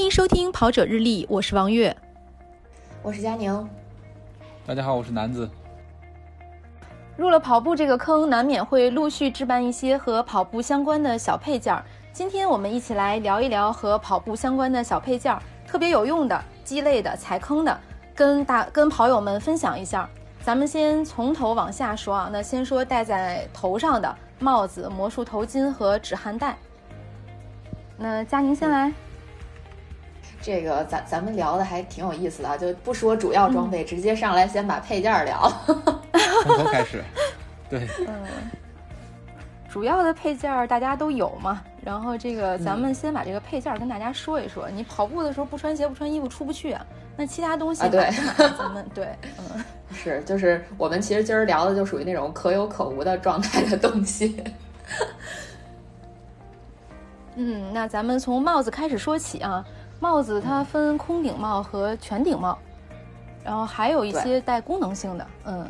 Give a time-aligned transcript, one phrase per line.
[0.00, 1.94] 欢迎收听《跑者日历》，我是王悦，
[3.02, 3.68] 我是佳宁。
[4.64, 5.46] 大家好，我是南子。
[7.18, 11.84] 入了跑步这个坑，难免会陆续置办一些和跑步相关的小配件儿。
[12.14, 17.80] 今天我们一起来聊一聊和跑步相关的小配件儿，特别有用的、鸡肋的、踩坑的，
[18.14, 20.08] 跟大跟跑友们分享一下。
[20.42, 26.56] 咱们先从头往下说啊，那先说戴在头上的帽子、魔术头巾和止汗带。
[27.98, 28.90] 那佳宁先来。
[30.42, 35.52] 这个咱咱们聊的还挺有意思的，就不说主要装备，直接上来先把配件聊。
[36.42, 37.04] 从头开始，
[37.68, 38.14] 对，嗯，
[39.68, 41.62] 主要的配件大家都有嘛。
[41.82, 44.68] 然后这个咱们先把这个配件跟大家说一说。
[44.70, 46.86] 你跑步的时候不穿鞋不穿衣服出不去啊。
[47.16, 49.62] 那其他东西对，咱们对， 嗯，
[49.92, 54.42] 是就是我们其实今儿聊的就属于那种可有可无的状态的东西。
[57.36, 59.62] 嗯，那咱们从帽子开始说起啊。
[60.00, 62.58] 帽子它分空顶帽和全顶帽，
[63.44, 65.26] 然后还有一些带功能性的。
[65.44, 65.66] 嗯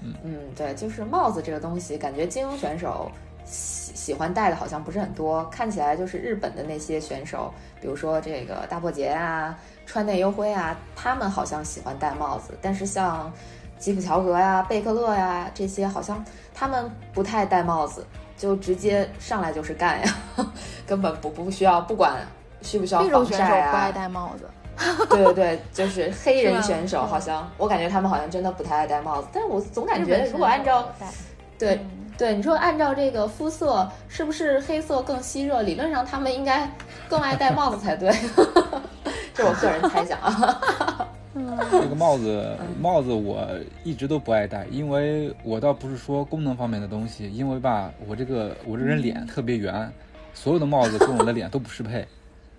[0.00, 3.10] 嗯嗯，对，就是帽子这个东西，感觉精英选手
[3.44, 5.44] 喜喜欢戴的好像不是很多。
[5.46, 12.56] 看起来就是日本的那些选手，比如说这个大破节啊、川内优辉啊，他们好像喜欢戴帽子。
[12.62, 13.32] 但是像
[13.78, 20.14] 吉普乔格呀、贝克勒呀这些，好像他们不太戴帽子，就直接上来就是干呀，
[20.86, 22.24] 根本不不需要不管。
[22.64, 23.70] 需不需要防晒啊？
[23.70, 24.48] 不爱戴帽子。
[25.08, 29.28] 对对对，就是 黑人选手，好像我感觉他们好像真的不太爱戴帽子。
[29.32, 30.88] 但是我总感觉，如果按照，
[31.56, 31.78] 对
[32.18, 35.62] 对，你说按照这个肤色，是不是黑色更吸热？
[35.62, 36.68] 理论上他们应该
[37.08, 38.10] 更爱戴帽子才对。
[39.32, 41.08] 这是我个人猜想啊。
[41.70, 43.46] 这个帽子，帽子我
[43.84, 49.88] 一直都不爱戴，因为我倒不是说功能方面的东西，因为吧，我这个我这人脸特别圆，
[50.32, 52.04] 所有的帽子跟我的脸都不适配。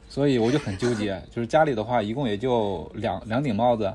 [0.08, 3.92] 所以我就很纠结， 就是家里的话，一共也就两两顶帽子，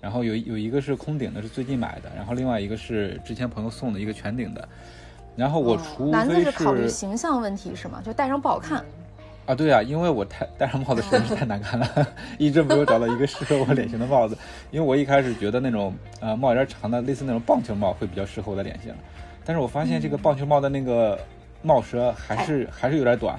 [0.00, 4.68] 然后有有一个是空顶的，是最近买的，然后另外一个是之前朋友送的一个全顶的。
[5.36, 8.02] 然后我除非是考虑形象问题是吗？
[8.04, 8.84] 就戴上不好看。
[9.46, 12.06] 啊，对啊，因为我太戴上帽子实在是太难看了，
[12.36, 14.36] 一直没有找到一个适合我脸型的帽子。
[14.70, 18.92] 因为我一开始觉得那种呃帽檐长的，类似那种棒球帽会比较适合我的脸型，
[19.44, 21.18] 但是我发现这个棒球帽的那个。
[21.62, 23.38] 帽舌还是还是有点短，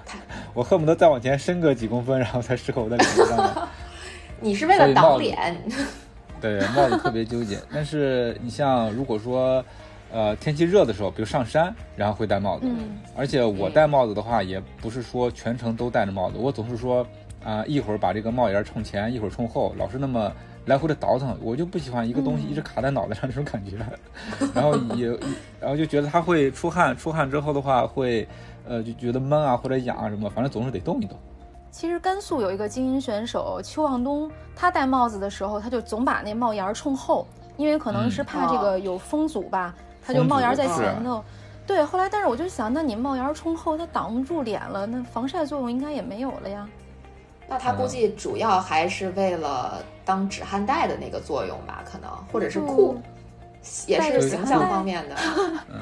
[0.53, 3.69] 我恨不得再往前伸个几公分， 然后才适合我的脸上。
[4.39, 5.55] 你是为了挡脸？
[6.41, 7.59] 对，帽子特别纠结。
[7.73, 9.63] 但是你像如果说，
[10.11, 12.65] 呃，天气热的时候，比如上山，然后会戴帽子。
[12.65, 12.97] 嗯。
[13.15, 17.05] 而且我戴帽子的话，也不是说全程都戴着帽子，我总是说，
[17.43, 20.31] 啊，一会儿把这个帽檐冲前，一会儿冲后，老是那么。
[20.65, 23.77] 来回的倒腾，我就不喜欢一个东西一直卡在脑袋上 这种感觉，
[24.53, 25.07] 然后也，
[25.59, 28.27] 然后就觉得它会出汗，出汗之后的话会，
[28.67, 31.17] 呃，就觉得闷啊或者痒啊什么，反正总是得动一动。
[31.71, 37.25] 其实甘肃有一个精英选手邱望东，他戴帽子的时候，他就总把那帽檐冲后，
[37.57, 39.73] 因为可能是怕这个有风阻吧，
[40.05, 41.23] 他就帽檐在前头。
[41.65, 46.67] 对，后来但是我就想，那你帽檐冲后，它挡不住脸了，那防晒作用应该也没有了呀。
[47.47, 53.01] 那他估计主要还是为了当止汗带的那个作用吧，可能或者是酷，
[53.87, 55.15] 也是形象方面的。
[55.69, 55.79] 嗯，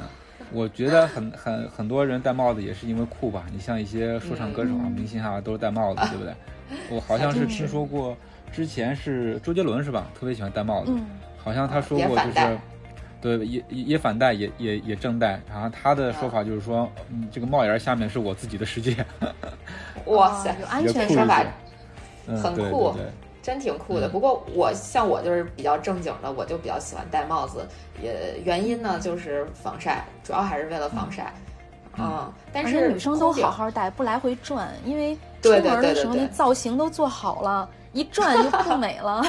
[0.51, 3.47] 我觉得很很很多人戴帽子也是因为酷吧。
[3.51, 6.31] 你像一些说唱歌手啊、明星啊，都是戴帽子，对不对？
[6.91, 8.15] 我好像是听说过，
[8.51, 10.05] 之前是周杰伦是吧？
[10.13, 10.91] 特别喜欢戴帽子，
[11.35, 12.59] 好像他说过就是，
[13.19, 15.41] 对，也也反戴，也也也正戴。
[15.49, 18.95] 然后他的说法就是说，嗯，这个帽檐下面是我自己的世界。
[20.05, 21.43] 哇塞，有安全说法，
[22.27, 22.95] 很酷，
[23.41, 24.07] 真挺酷的。
[24.09, 27.65] 不过我像我就是比较正经的，我就比较喜欢戴帽子。
[28.01, 31.33] 也原因呢就是防晒，主要还是为了防晒。
[31.97, 39.21] 嗯，但是女生都好好戴，不来回转，因为出门的时候那造型都做好了，一转就不美了。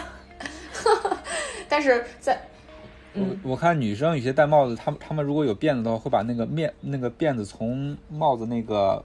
[1.69, 2.41] 但是在
[3.15, 9.05] 我我看女生有些戴帽子，她们她们如果有辫子的话，会把那个面那个辫子从帽子那个。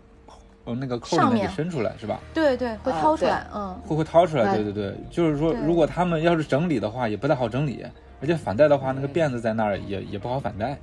[0.65, 2.19] 哦，那个扣里面给伸出来是吧？
[2.33, 7.85] 对对，会掏出来，嗯，会会掏出来，对对对，就是说，如果他们要是整理的话，也不太好整理，
[8.19, 10.77] 而且反戴的话，那个辫子在那儿也也不好反戴。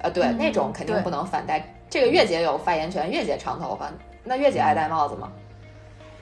[0.00, 1.74] 啊，对，那种肯定不能反戴。
[1.90, 3.90] 这个月姐有发言权，月姐长头发，
[4.22, 5.30] 那月姐爱戴帽子吗？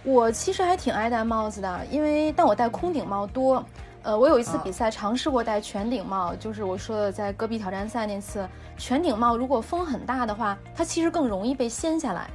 [0.05, 3.65] 我其实还挺爱戴帽子的，因为但我戴空顶帽多。
[4.05, 12.29] 呃，我有一次比赛尝试过戴全顶帽，就是我说的在戈壁挑战赛那次，全顶帽如果风很大的话，它其实更容易被掀下来。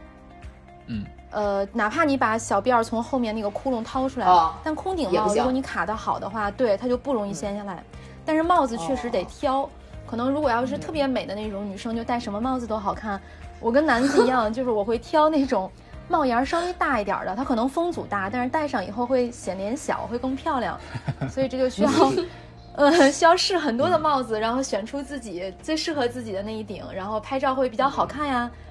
[0.87, 4.25] 嗯，呃，哪怕你把小辫儿从后面那个窟窿掏出来，
[4.63, 7.83] 但空顶帽如果你卡的好的话，对，它就不容易掀下来。
[8.25, 9.69] 但是帽子确实得挑，
[10.05, 13.19] 可能如果要是特别美的那种女生，就戴什么帽子都好看。
[13.59, 15.71] 我跟男子一样， 就是我会挑那种
[16.07, 20.77] 帽檐稍微大一点的，它可能风阻大，但是戴上以后会显脸小，会更漂亮。
[21.29, 21.89] 所以这就需要，
[22.75, 28.49] 呃，需要试很多的帽子，然后选出自己最适合自己的那一顶，然后拍照会比较好看呀。
[28.53, 28.66] 嗯，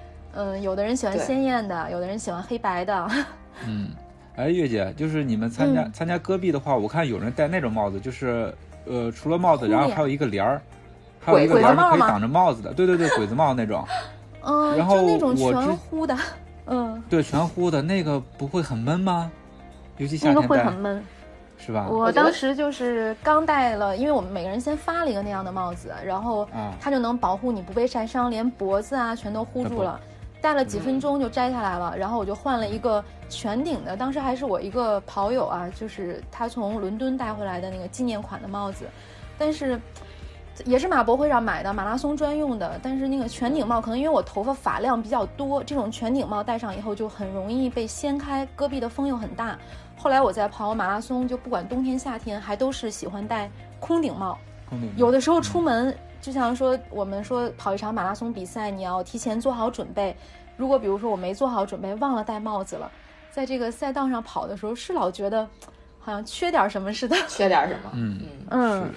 [0.63, 3.09] 有的人喜欢鲜艳的，有的人喜欢黑白的。
[3.67, 3.89] 嗯，
[4.37, 8.55] 哎，月姐，就是你们参加参加戈壁的话，我看有人戴那种帽子，就是
[8.85, 10.61] 呃，除了帽子，然后还有一个帘儿，
[11.21, 12.73] 还有一个帘儿可以挡着帽子的。
[12.73, 13.85] 对对对，鬼子帽那种。
[14.45, 16.17] 嗯，然后那种全呼的。
[16.67, 19.31] 嗯，对，全呼的那个不会很闷吗？
[19.99, 21.03] 尤其夏天那个会很闷，
[21.57, 21.89] 是吧？
[21.89, 26.47] 我当时就是刚戴了，因为我们每个人先发了一个那样的帽子，然后
[26.79, 29.99] 它就能保护你不被晒伤，连脖子啊全都护住了。
[30.41, 38.85] 戴了几分钟就摘下来了，然后我就换了一个全顶的，当时还是我一个跑友啊，就是他从伦敦带回来的那个纪念款的帽子，
[39.37, 39.81] 但是
[40.65, 49.59] 也是马博会上买的马拉松专用的，但是那个全顶帽可能因为我头发发量比较多，这种全顶帽戴上以后就很容易被掀开，戈壁的风又很大。
[49.97, 53.51] 后来我在跑马拉松，就不管冬天夏天，还都是喜欢戴
[53.81, 54.39] 空顶帽，
[54.97, 55.97] 有的时候出门。
[56.27, 60.17] 就像说，我们说跑一场马拉松比赛，你要提前做好准备。
[60.57, 62.91] 如果比如说我没做好准备，忘了戴帽子了，
[63.31, 65.49] 在这个赛道上跑的时候，是老觉得
[66.01, 67.15] 好像缺点什么似的。
[67.31, 67.93] 缺点什么？
[67.95, 68.91] 嗯嗯嗯。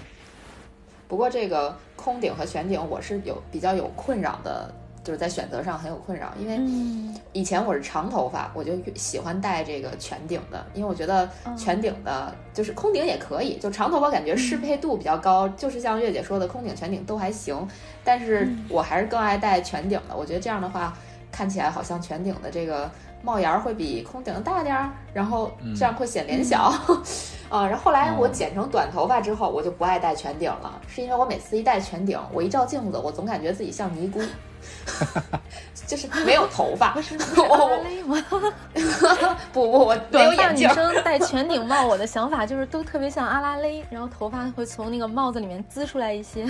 [1.07, 4.73] 不过这个空顶和悬顶，我是有比较有困扰的。
[5.09, 6.61] 就是在选择上很有困扰，因为
[7.33, 11.27] 以前我是长头发，我就喜欢戴这个全顶的，因为我觉得
[11.57, 17.67] 全顶的，就是空顶也可以，就长头发感觉适配度比较高，就是像月姐说的，空顶、全顶都还行，
[18.03, 20.95] 但是我还是更爱戴全顶的，我觉得这样的话
[21.31, 22.87] 看起来好像全顶的这个
[23.23, 26.71] 帽檐会比空顶大点儿，然后这样会显脸小，
[27.49, 34.21] 啊，然后后来我剪成短头发之后，我就不爱戴全顶了，是因为我每次一戴全顶，我一照镜子，我总感觉自己像尼姑。
[35.87, 38.23] 就是没有头发，不是阿拉蕾吗？
[39.51, 40.69] 不 不，我没有眼镜。
[40.69, 46.45] 女生戴全顶帽，我的想法就是都特别像阿拉蕾，然后头发会从那个帽子里面滋出来一些。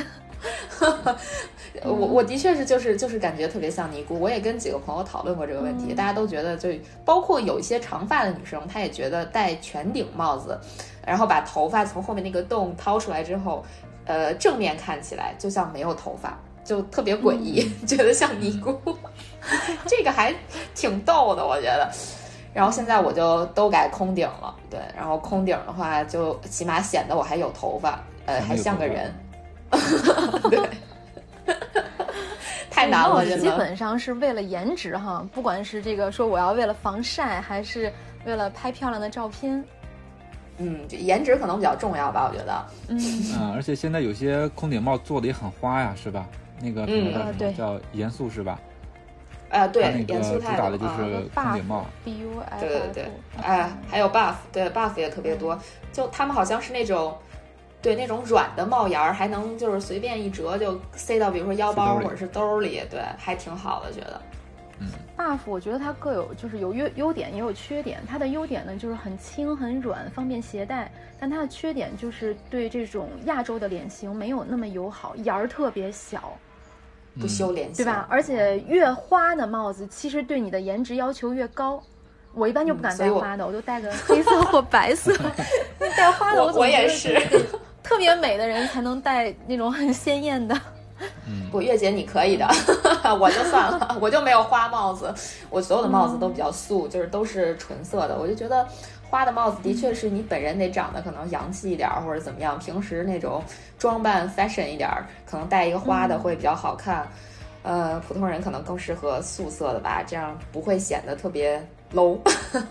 [1.83, 4.19] 我我的确是就是就是感觉特别像尼姑。
[4.19, 6.69] 我也跟几个朋友讨论过这个问题，大家都觉得就
[7.05, 10.59] 包括有一些长发的女生，她也觉得戴全顶帽子，
[11.05, 13.63] 然后把头发从后面那个洞掏出来之后，
[14.05, 16.37] 呃，正面看起来就像没有头发。
[16.69, 18.79] 就特别诡异， 觉得像尼姑，
[19.87, 20.31] 这个还
[20.75, 21.89] 挺逗的，我觉得。
[22.53, 24.79] 然后现在我就都改空顶了，对。
[24.95, 29.11] 然后空顶的话，就起码显得我还有头发，呃，还像个人。
[30.51, 30.69] 对，
[32.69, 37.91] 太难了，基本上是为了颜值哈，不管是这个说我要为了防晒，还是
[38.25, 39.63] 为了拍漂亮的照片。
[40.57, 42.65] 嗯，颜值可能比较重要吧，我觉得。
[42.89, 42.99] 嗯
[43.39, 46.27] 嗯，而且现在有些空顶帽做的也很花呀，是吧？
[46.61, 48.59] 那个嗯叫叫严肃是吧？
[49.49, 51.85] 啊，对，严肃主打的就是空顶帽。
[52.05, 52.59] B U F。
[52.59, 53.11] 对对对，
[53.41, 55.57] 哎，还有 buff，对 buff 也特别多。
[55.91, 57.17] 就他们好像是那种，
[57.81, 64.21] 对那种软的帽檐儿，还能就是随便一折就塞到，比如说腰包或者是兜里，对，还挺好的，觉得。
[65.17, 67.99] buff 我觉得它各有就是有优优点也有缺点。
[68.07, 70.91] 它的优点呢就是很轻很软，方便携带。
[71.19, 76.37] 但它的缺点就是对这种亚洲的脸型没有那么友好，檐儿特别小。
[77.19, 78.05] 不修脸型，对吧？
[78.09, 81.81] 而且越花的帽子，其实对你的颜值要求越高。
[82.33, 85.11] 我一般就不敢戴花的，我就戴个黑色 或白色。
[85.97, 87.19] 戴花的，我也是。
[87.81, 90.55] 特别美的人才能戴那种很鲜艳的。
[91.51, 92.47] 不，月姐你可以的，
[93.19, 95.11] 我就算了，我就没有花帽子。
[95.49, 98.15] 我所有的帽子都比较素，就是都是纯色的。
[98.15, 98.67] 我就觉得
[99.09, 102.59] 花的帽子的确是你本人得长得可能洋气一点，或者怎么样。
[102.59, 103.43] 平时那种
[103.77, 104.89] 装扮 fashion 一点，
[105.25, 107.07] 可能戴一个花的会比较好看。
[107.63, 111.61] 呃，普通人可能更适合素色的吧，这样不会显得特别
[111.93, 112.17] low。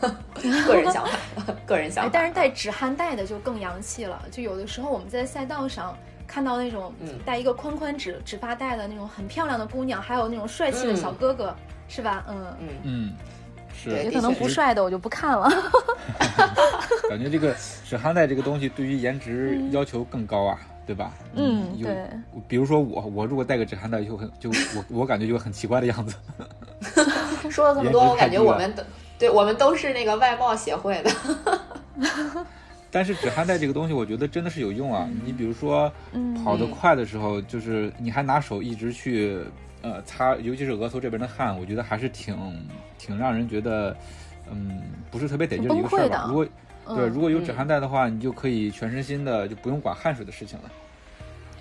[0.66, 2.10] 个人想法， 个人想法。
[2.12, 4.22] 但是戴止汗带的就更洋气了。
[4.30, 5.96] 就有的时候我们在赛道上。
[6.30, 6.92] 看到那种
[7.24, 11.56] 戴一个宽宽直直发带的那种很漂亮的姑娘，还有那种帅气的小哥哥，
[11.88, 12.22] 是吧？
[12.28, 13.12] 嗯嗯嗯，
[13.78, 13.90] 是。
[13.90, 15.48] 也可能不帅的我就不看了。
[17.08, 17.54] 感觉这个
[17.86, 21.12] 止汗带这个东西对于颜值要求更高啊，对吧？
[21.34, 22.06] 嗯，对。
[22.46, 26.16] 比如说我，我如果戴个止汗带，就很就我我感觉就很奇怪的样子。
[27.48, 28.82] 说了这么多，我感觉我们都
[29.18, 31.10] 对我们都是那个外貌协会的。
[32.90, 35.06] 但是止汗带这个东西，我觉得真的是有用啊！
[35.24, 35.92] 你比如说，
[36.42, 39.44] 跑得快的时候，就是你还拿手一直去，
[39.82, 42.36] 呃，擦，尤其是额头这边的汗，我觉得还是挺
[42.98, 43.96] 挺让人觉得，
[44.50, 46.26] 嗯，不是特别得劲的一个事儿吧。
[46.28, 46.46] 如果
[46.96, 50.70] 对，如果有止汗带的话，你就可以全身心的，就不用管汗水的事情了。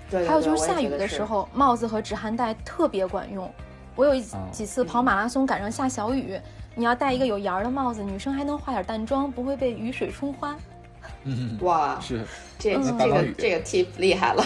[0.09, 3.51] 对，还有就是下雨的时候，帽子和止汗带特别管用。
[3.95, 4.13] 我有
[4.51, 6.39] 几次跑马拉松赶上下小雨。
[6.75, 10.55] 你要戴一个有檐儿的帽子，女生还能化点淡妆，不会被雨水冲花。
[11.24, 12.24] 嗯，哇，是
[12.59, 14.43] 这这个这个 tip 厉害了。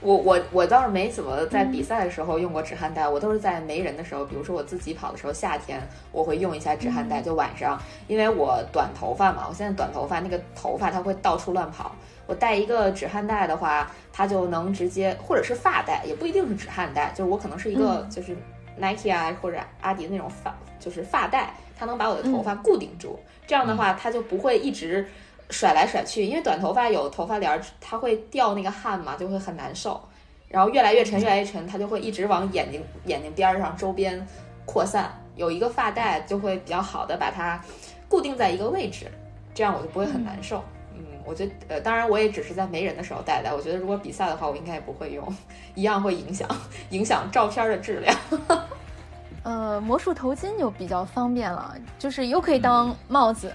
[0.00, 5.80] 我我我倒是没怎么在比赛的时候用过止汗带，我都是在没人的时候，比如说我自己跑的时候，夏天
[6.12, 7.76] 我会用一下止汗带，就晚上，
[8.06, 11.94] 因为我短头发嘛，我现在短头发，那个头发它会到处乱跑，
[12.26, 18.36] 我带一个止汗带的话，它就能直接，或者是发带，也不一定是止汗带，就是我可能是一个就是
[18.76, 25.08] Nike 啊或者阿迪的那种发，就是发带，它能把我的头发固定住，这样的话它就不会一直。
[25.50, 30.00] 甩来甩去，因为短头发有头发帘，它会掉那个汗嘛，就会很难受。
[30.48, 34.26] 然后越来越沉，越来越沉，它就会一直往眼睛眼睛边上周边
[34.64, 35.12] 扩散。
[35.36, 37.62] 有一个发带就会比较好的把它
[38.08, 39.06] 固定在一个位置，
[39.54, 40.64] 这样我就不会很难受。
[40.94, 43.52] 嗯，我觉得呃，当然我也只是在没人的时候戴戴。
[43.52, 45.36] 我觉得如果比赛的话，我应该也不会用，
[45.74, 46.48] 一样会影响
[46.90, 48.16] 影响照片的质量。
[49.44, 53.54] 呃，魔术头巾就比较方便了，就是又可以当帽子。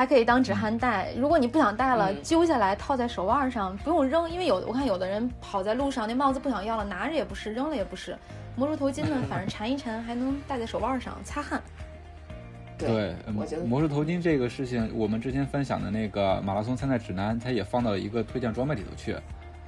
[0.00, 4.30] 还可以当止汗带，如果你不想戴了，揪下来套在手腕上，不用扔。
[4.30, 8.16] 因为有我看有的人跑在路上，那帽子不想要了，拿着也不是，扔了也不是。
[8.56, 11.60] 魔术头巾呢， 反正缠一缠，还能戴在手腕上擦汗。
[12.78, 13.14] 对，
[13.66, 19.14] 魔术头巾这个事情，我们之前分享的那个马拉松参赛指南，它也放到一个推荐装备里头去。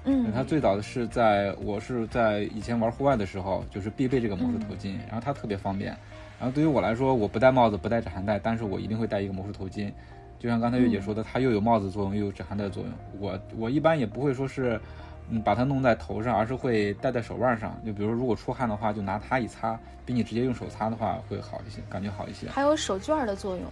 [0.05, 5.95] 嗯，它最早的是在我是在以前玩户外的时候，就是必备这个魔术头巾，然后它特别方便。
[6.41, 9.93] 然后对于我来说，我不戴帽子，不戴止汗带，但是我一定会戴一个魔术头巾。
[10.42, 12.92] 就像刚才月姐说的，它又有帽子作用，又有止汗带作用。
[13.20, 14.80] 我我一般也不会说是，
[15.30, 17.80] 嗯，把它弄在头上，而是会戴在手腕上。
[17.87, 22.49] 就比如如果出汗的话，就拿它一擦，比你直接用手擦的话会好一些，感觉好一些。
[22.49, 23.64] 还有手绢的作用。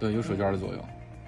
[0.00, 0.84] 对，有手绢的作用。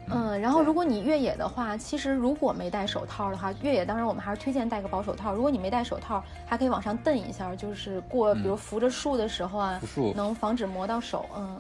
[0.08, 5.32] 嗯，然后如果你越野的话，其实如果没戴手套的话，越野当然我们还是推荐戴个薄手套。
[5.32, 9.80] 如果你没戴手套，还可以往上蹬一下，就是过，比如扶着树的时候啊，
[10.16, 11.25] 能防止磨到手。
[11.37, 11.56] 嗯。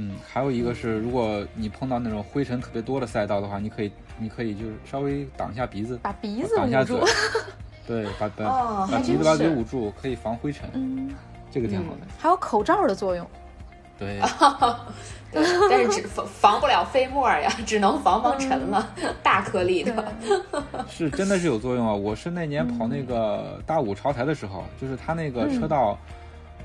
[0.00, 6.98] 嗯，还有一个是，如果你碰到那种灰尘特别多的赛道的话，你可以，你可以就是稍微挡一下鼻子，把鼻子挡一下嘴，
[7.86, 10.70] 对，把把把鼻子把嘴捂住，可以防灰尘。
[10.72, 11.10] 嗯，
[11.50, 11.98] 这个挺好的。
[12.18, 13.26] 还有口罩的作用。
[13.98, 14.18] 对，
[15.30, 20.12] 但是只防防不了飞沫呀，只能防防尘了，大颗粒的。
[20.88, 21.92] 是真的是有作用啊！
[21.92, 25.98] 我是那年跑那个大五朝台的时候，就是他那个车道，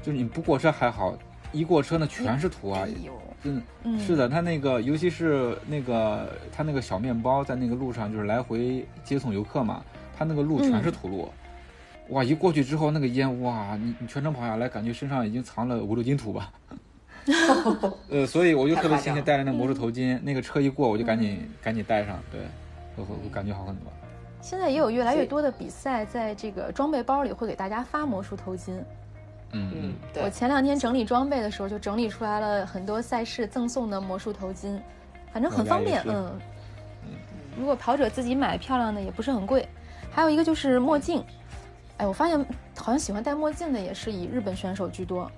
[0.02, 1.14] 就是你不过车还好。
[1.52, 2.88] 一过车呢，全是土啊！
[3.44, 9.84] 嗯，是的，他那个，尤其是那个他那个小面包，在那个路上就是来回接送游客嘛，
[10.18, 11.30] 他那个路全是土路，
[12.10, 12.24] 哇！
[12.24, 13.78] 一过去之后，那个烟，哇！
[13.78, 16.52] 你你全程跑下来，感觉身上已经藏了五六斤土吧。
[18.10, 22.42] 呃，所以我就特别庆幸戴着那魔术头巾，那个车一过，我就赶紧赶紧戴上，对，
[22.96, 23.92] 我我感觉好很多。
[24.42, 28.74] 现在也有越来越多的比赛，在这个装备包里会给大家发魔术头巾。
[29.52, 34.80] 嗯嗯，我前两天整理装备的时候，就整理出来了很多赛事赠送的魔术头巾，
[35.32, 36.02] 反正很方便。
[36.06, 36.40] 嗯
[37.04, 37.12] 嗯，
[37.58, 39.68] 如果跑者自己买漂亮的也不是很贵。
[40.12, 41.24] 还有一个就是墨镜，
[41.98, 42.40] 哎，我发现
[42.78, 45.30] 好像喜欢戴墨镜的也是以日本选手居多。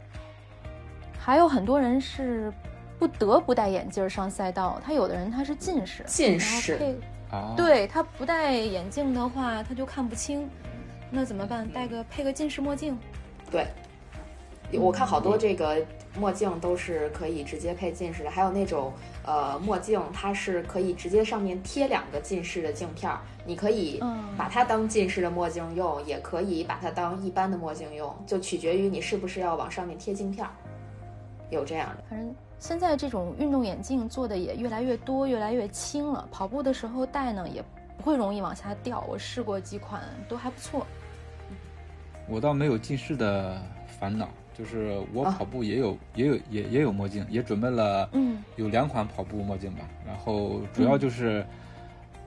[1.20, 2.54] 还有很多人是
[3.00, 6.96] 不得不戴眼镜上赛道，他有的人他是近视，近视
[7.32, 10.50] 啊，对他不戴眼镜的话他就看不清，
[11.12, 11.68] 那怎么办？
[11.68, 12.98] 戴个配个近视墨镜，
[13.52, 13.68] 对。
[14.74, 15.78] 我看好多这个
[16.18, 18.92] 墨镜都是可以直接配近视的，还有那种
[19.24, 24.02] 呃墨镜，它是可以直接上面贴两个近视的镜片儿，你可以
[24.36, 30.52] 把它当近视的墨镜用，也可以把它当一般的墨镜用，就取决于你是不是要往上面贴镜片儿。
[31.50, 37.64] 有这样的，反正现在这种运动眼镜做的也越来越多，越来越轻了，跑步的时候戴呢也
[37.96, 39.02] 不会容易往下掉。
[39.08, 40.86] 我试过几款都还不错。
[42.28, 43.62] 我倒没有近视的
[43.98, 44.28] 烦恼。
[44.58, 49.82] 就是我跑步也有也有也也有墨镜，也准备了，嗯，有两款跑步墨镜吧。
[50.04, 51.46] 然后主要就是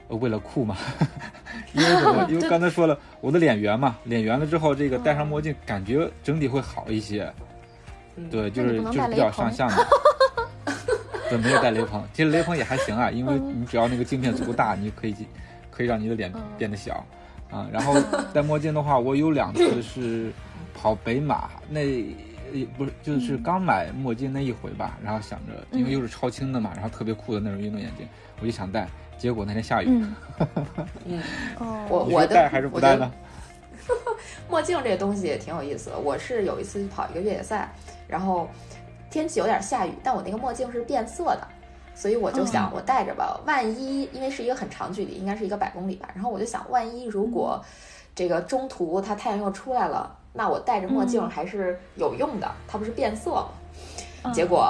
[0.08, 0.76] 为了酷嘛
[1.74, 2.24] 因为什么？
[2.30, 7.32] 因为刚才说了，我的脸圆嘛，脸圆了之后，这个戴上墨镜感觉整体会好一些。
[8.30, 9.86] 对，就是就是比较上相的。
[11.28, 15.14] 对，没有戴雷朋，其实雷朋也还行啊，因为你只要那个镜片足够大，你可以
[15.70, 17.04] 可以让你的脸变得小
[17.50, 17.66] 啊。
[17.72, 17.96] 然后
[18.32, 20.30] 戴墨镜的话，我有两次是。
[20.74, 22.02] 跑北马那
[22.76, 28.08] 不是就是刚买墨镜那一回吧，然后想着因为又是超轻的嘛，然后特别酷的那种运动眼镜，
[28.40, 29.86] 我就想戴，结果那天下雨。
[29.86, 31.22] 嗯，
[31.88, 33.12] 我我戴还是不戴呢？
[34.50, 35.98] 墨镜这个东西也挺有意思的。
[35.98, 37.72] 我是有一次跑一个越野赛，
[38.08, 38.48] 然后
[39.10, 41.46] 天气有点下雨，但我那个墨镜是变色的，
[41.94, 47.64] 所以我就想我戴着吧，万一因为是一个很长距离，应该是一个百公里吧，然后我就想万一如果
[48.12, 50.16] 这个中途它太阳又出来了。
[50.32, 53.46] 那我戴着墨镜还是有用的，它不是变色
[54.24, 54.30] 吗？
[54.32, 54.66] 结果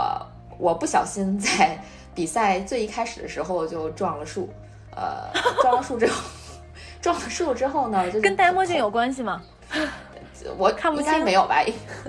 [0.58, 1.78] 我不小心在
[2.14, 4.48] 比赛最一开始的时候就撞了树，
[4.94, 5.28] 呃，
[5.60, 6.22] 撞了树之后，
[7.02, 9.42] 撞了树之后呢，就跟戴墨镜有关系吗？
[10.56, 11.62] 我看不应该没有吧，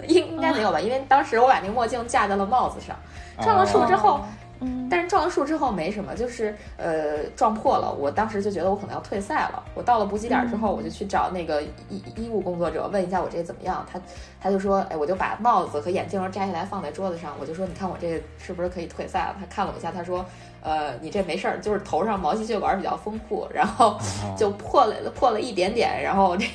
[0.07, 2.95] 应应该没有吧，因为当时我把那个墨镜架在了帽子上，
[3.41, 4.21] 撞了树之后。
[4.61, 7.91] 嗯，但是撞了树之后没什么，就是呃撞破了。
[7.91, 9.63] 我当时就觉得我可能要退赛了。
[9.73, 13.85] 我到了补给点之后，我就去找那个医医务工作者问一下我这怎么样。
[13.91, 13.99] 他
[14.39, 19.35] 他就说，哎，我就把帽子和眼镜摘下来放在桌子上，我就说，你看我这是不是可以退赛了？
[19.39, 20.23] 他看了我一下，他说，
[20.61, 23.97] 呃，你这没事儿，就是头上毛细血管比较丰富，然后
[24.37, 26.45] 就破了破了一点点，然后这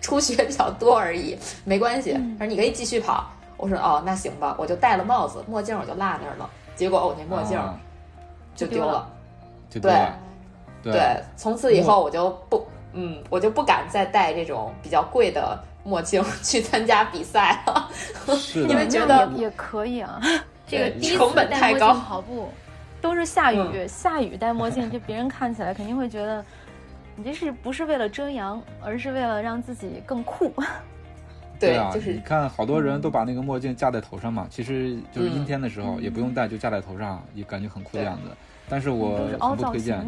[0.00, 2.12] 出血比较多而已，没关系。
[2.38, 3.30] 他说你可以继续跑。
[3.56, 6.50] 我说哦，那行吧，我就戴了帽子，墨镜我就落那儿了。
[6.82, 7.56] 结果我那墨镜
[8.56, 9.08] 就丢了，
[9.70, 9.92] 就对
[10.82, 17.88] 对，从此以后我就不，嗯，我就不敢再戴这种比较贵的墨镜去参加比赛了，
[18.68, 20.20] 因为觉得也可以啊。
[20.66, 22.48] 这个成本太高，跑步
[23.00, 26.44] 都是下雨，下雨戴墨镜， 就别人看起来肯定会觉得
[27.14, 30.52] 你这是不是为了遮阳，而是为了让自己更酷。
[31.68, 38.30] 对啊，就是你看，好多人都把那个墨镜架在头上嘛，其实就是阴天的时候也不用戴，就架在头上，也感觉很酷的样子。
[38.68, 40.04] 但是我很不推荐。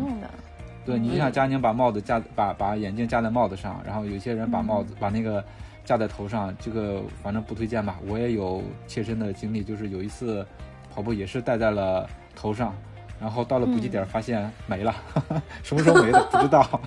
[0.84, 5.42] 对你就像佳宁把帽子架，把把眼镜架在帽子上，然后有些人把帽子把那个
[5.82, 7.98] 架在头上，这个反正不推荐吧。
[8.06, 10.46] 我也有切身的经历，就是有一次
[10.94, 12.06] 跑步也是戴在了
[12.36, 12.74] 头上。
[13.20, 14.94] 然后到了补给点，发现没了，
[15.62, 16.80] 什么时候没的 不知道。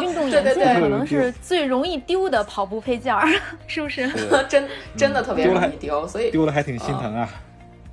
[0.00, 3.26] 运动眼镜可能是最容易丢的跑步配件儿，
[3.66, 4.08] 是不是？
[4.48, 7.28] 真真的特别容易丢，所以丢了还挺心疼啊。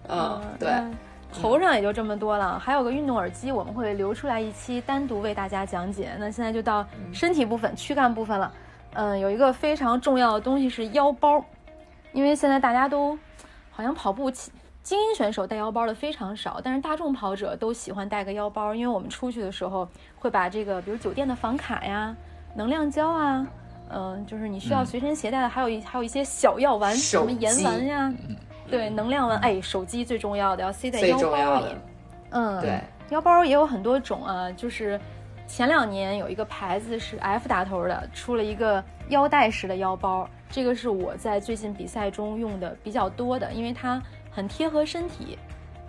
[0.09, 0.69] 嗯，对。
[1.39, 6.11] 头上也就这么多了，还有个运动耳机，我们会留出来一期单独为大家讲解。
[6.17, 8.51] 那现在就到身体部分、躯干部分了。
[8.93, 11.43] 嗯，有一个非常重要的东西是腰包，
[12.13, 13.17] 因为现在大家都
[13.69, 14.51] 好像跑步起。
[14.87, 19.85] 精英选手带腰包的非常少，但是大众跑者都喜欢带个腰包，因为我们出去的时候
[20.17, 22.15] 会把这个，比如酒店的房卡呀、
[22.55, 23.45] 能量胶啊，
[23.89, 28.13] 嗯，就是你需要随身携带的，还有一还有一些小药丸，什么盐丸呀，
[28.71, 31.65] 对，能量丸，哎，手机最重要的要塞在腰包里，
[32.29, 34.97] 嗯，对，腰包也有很多种啊，就是
[35.47, 44.01] 前两年有一个牌子是 F 打头的，出了一个腰带式的腰包，这个是我在最近比赛中用的比较多的，因为它。
[44.37, 45.35] 很贴合身体，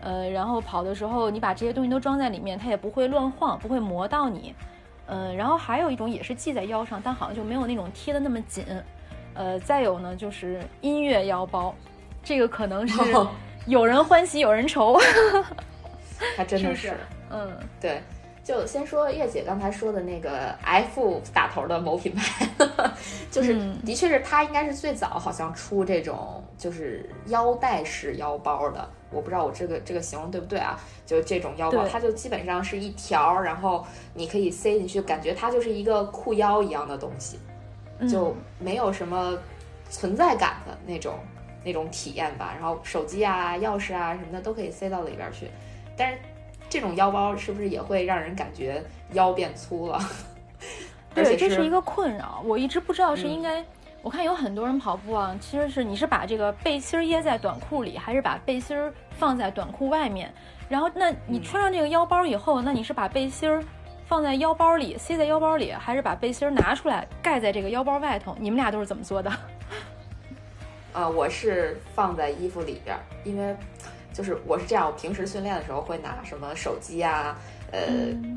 [0.00, 4.54] 呃，然后跑的时候你把这些东西都装在里面，它也不会乱晃，不会磨到你，
[5.06, 8.64] 嗯，然后还有一种也是系在腰上，但好像就没有那种贴的那么紧，
[9.34, 11.74] 呃，再有呢就是音乐腰包，
[12.24, 12.98] 这个可能是
[13.66, 14.98] 有人欢喜有人愁，
[16.34, 16.96] 还真的是，
[17.28, 18.00] 嗯，对。
[18.48, 22.48] 就先说月姐刚才说的那个 F 打头的某品牌，
[23.30, 30.80] 就是的确是它应该是最早好像出这种就是腰带式腰包的，我不知道我这个这个形容对不对啊？
[31.04, 37.38] 就这种腰包，它就基本上是一条，然后你可以塞进去，感觉它就是一个裤腰一样的东西，
[38.08, 39.38] 就没有什么
[39.90, 41.18] 存在感的那种
[41.62, 42.54] 那种体验吧。
[42.58, 45.50] 然后手机啊、钥匙啊什么的都可以塞到里边去，
[45.98, 46.18] 但是。
[46.68, 49.98] 这种腰包是不是也会让人感觉腰变粗了？
[51.14, 52.42] 对，这是一个困扰。
[52.44, 53.64] 我一直不知道是应该，
[54.02, 58.76] 我看有很多人跑步啊，其实是你是把这个背心掖在短裤里，还是把背心
[59.18, 60.33] 放在短裤外面？
[60.68, 63.50] 然后，那你穿上这个腰包以后，那你是把背心
[64.07, 68.37] 放在腰包里，塞在腰包里，还是把背心拿出来盖在这个腰包外头？
[68.38, 69.33] 你们俩都是怎么做的？
[70.92, 73.57] 啊，我是放在衣服里边，因为。
[74.18, 77.38] 就是我是这样，我平时训练的时候会拿什么手机啊，
[77.70, 77.78] 呃，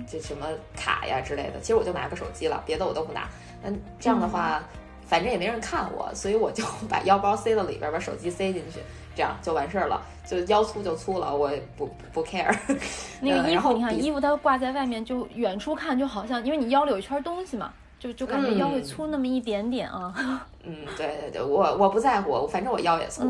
[0.08, 1.60] 这什么卡呀之类的。
[1.60, 3.28] 其实我就拿个手机了，别的我都不拿。
[3.64, 4.62] 嗯，这样的话，
[5.08, 8.80] 反正也没人看我，所以我就 把腰包塞到里边，把手机塞进去，
[9.16, 10.00] 这样就完事儿了。
[10.24, 12.56] 就腰粗就粗了，我也不不 care。
[13.20, 17.74] 那个衣服，你看衣服它挂在外面，就远处看就好像，因为你腰里有一圈东西嘛。
[18.02, 20.12] 就就感觉腰会粗那么一点点啊。
[20.66, 23.24] 嗯，对对对，我我不在乎，反正我腰也粗。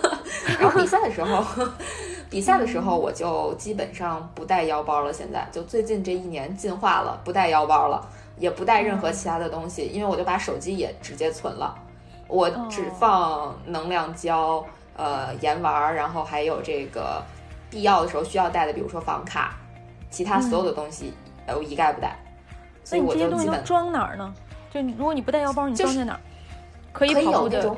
[0.60, 1.42] 然后比赛的时候，
[2.28, 5.10] 比赛的时候我就基本上不带腰包了。
[5.10, 8.06] 现在就最近这一年进化了，不带腰包了，
[8.36, 11.74] 也不带任何其他的东西，因为我就把手机也直接存了，
[12.28, 14.62] 我只放能量胶、
[14.96, 17.22] 呃盐丸，然后还有这个
[17.70, 19.56] 必要的时候需要带的，比如说房卡，
[20.10, 21.14] 其他所有的东西
[21.48, 22.16] 我一概不带。
[22.90, 24.32] 那你这些东西都装哪儿呢？
[24.72, 26.20] 就如果你不带腰包，你装在哪儿？
[26.92, 27.76] 可以有那种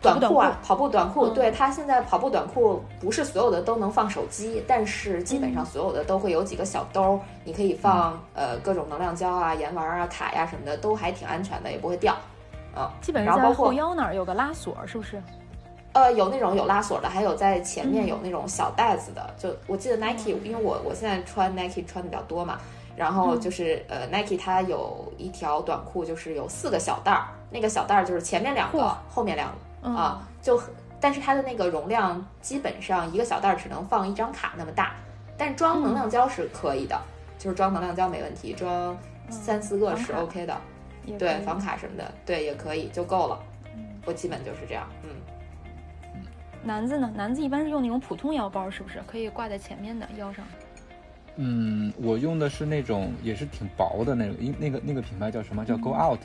[0.00, 1.28] 短裤啊，跑步短裤。
[1.28, 12.16] 对，它现在跑步短裤不是所有的都能放手机，但是基本上所有的都会有几个小兜，你可以放呃各种能量胶啊、盐丸啊、卡呀什么的，都还挺安全的，也不会掉。
[12.76, 15.22] 嗯，基本上在后腰那儿有个拉锁，是不是？
[15.92, 19.34] 呃，有那种有拉锁的，还有在前面有那种小袋子的。
[19.36, 22.58] 就我记得 Nike，因为我我现在穿 Nike 穿的比较多嘛，
[22.96, 29.50] 然后就是呃 Nike 它有一条短裤，就是有四个小袋儿，那个小袋儿就是前面两个，后面两
[29.82, 30.60] 个啊，就
[31.00, 34.94] 但是它的那个容量基本上一个小袋儿只能放一张卡那么大，
[35.36, 37.00] 但是装能量胶是可以的，
[37.38, 38.96] 就是装能量胶没问题，装
[39.30, 40.56] 三四个是 OK 的，
[41.18, 43.38] 对，房卡什么的，对也可以就够了。
[44.04, 45.10] 我基本就是这样，嗯。
[46.64, 47.10] 男子呢？
[47.16, 50.44] 男子一般是用那种普通腰包，是不是可以挂在前面的腰上？
[51.36, 56.20] 嗯，我用的是那种也是挺薄的那种，因那个那个品牌叫什么叫 Go Out，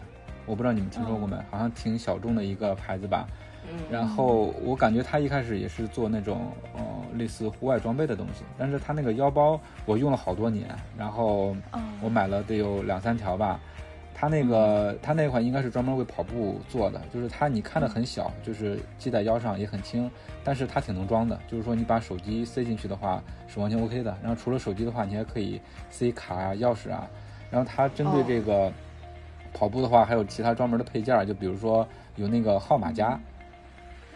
[0.45, 1.37] 我不知道你们听说过没？
[1.49, 3.27] 好像挺小众的一个牌子吧。
[3.69, 3.79] 嗯。
[3.89, 6.81] 然后我感觉他一开始也是做那种呃
[7.15, 10.67] 类似户外装备的东西，但是他那个腰包我用了好多年，
[10.97, 11.55] 然后
[12.01, 13.59] 我买了得有两三条吧。
[14.19, 20.09] 它那个，它那款应该是专门为跑步做的，就是它你看的很小，就是系在腰上也很轻，
[20.43, 24.17] 但是它挺能装的，就是说你把手机塞进去的话是完全 OK 的。
[24.23, 27.07] 然后除了手机的话，你还可以塞卡啊、钥匙啊。
[27.51, 28.73] 然后它针对这个
[29.53, 33.19] 跑步的话，还有其他专门的配件，就比如说有那个号码夹，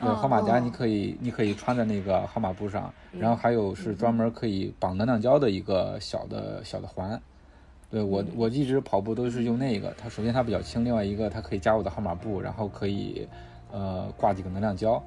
[0.02, 7.22] 有号码夹你可以你可以穿在那个号码布上，然后还有是专门可以绑能量胶的一个小的小的环。
[7.92, 9.94] 对我，我一直跑步都是用那个。
[9.98, 13.28] 它首先它比较轻，另外一个它可以加我的号码布，然后可以，
[13.72, 15.02] 呃，挂几个能量胶。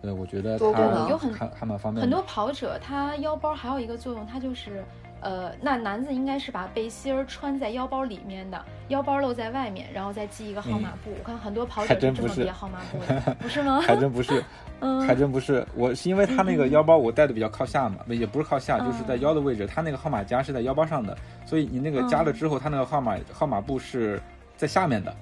[0.00, 2.00] 对，我觉得它有很还蛮方便。
[2.00, 4.84] 很多跑者他腰包还有一个作用，它就是。
[5.20, 11.10] 呃，那男子应该是把背心儿穿在腰包里面的，腰包露在外面，然后再系一个号码布。
[11.18, 13.80] 我看很多跑者这么别号码布的，不是吗？
[13.86, 14.44] 还真不是，
[14.80, 15.66] 嗯，还真不是。
[15.74, 19.66] 我是因为他那个腰包我带的比较靠下嘛，也不是靠下，就是在腰的位置。
[19.66, 24.20] 他那个号码夹是在腰包上的，所以你那个夹了之后，他那个号码号码布是
[24.56, 25.14] 在下面的。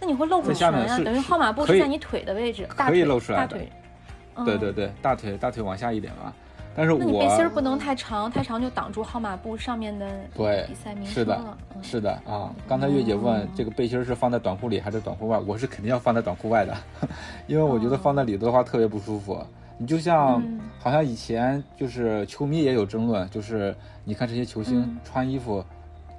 [0.00, 0.98] 那你会露不全啊？
[1.00, 3.46] 等于号码布是在你腿的位置，可以露出来的。
[3.48, 3.72] 大腿，
[4.44, 6.32] 对对对，大腿大腿往下一点嘛。
[6.74, 11.58] 但是我背心儿不能太长，太长就挡住号码布上面的对比赛名称了。
[11.82, 16.74] 是的啊，刚才月姐问这个背心儿是放在短裤里还是短裤外，我是肯定要放在短裤外的，
[17.48, 19.44] 因为我觉得放在里头的话特别不舒服。
[19.78, 20.42] 你就像
[20.78, 25.64] 好像以前就是球迷也有争论，就是你看这些球星穿衣服，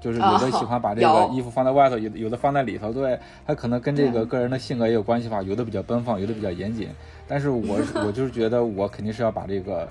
[0.02, 6.90] 就是有的喜欢把这个衣服放在外头，有有的放在里头，对，他可能跟这个个人的性格也有关系吧，有的比较奔放，有的比较严谨。
[7.28, 9.88] 但是我 我就是觉得我肯定是要把这个。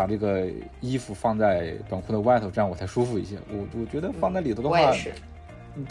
[0.00, 0.46] 把这个
[0.80, 3.36] 衣服放在短裤的外头，这样我才舒服一些。
[3.50, 4.90] 我我觉得放在里头的话，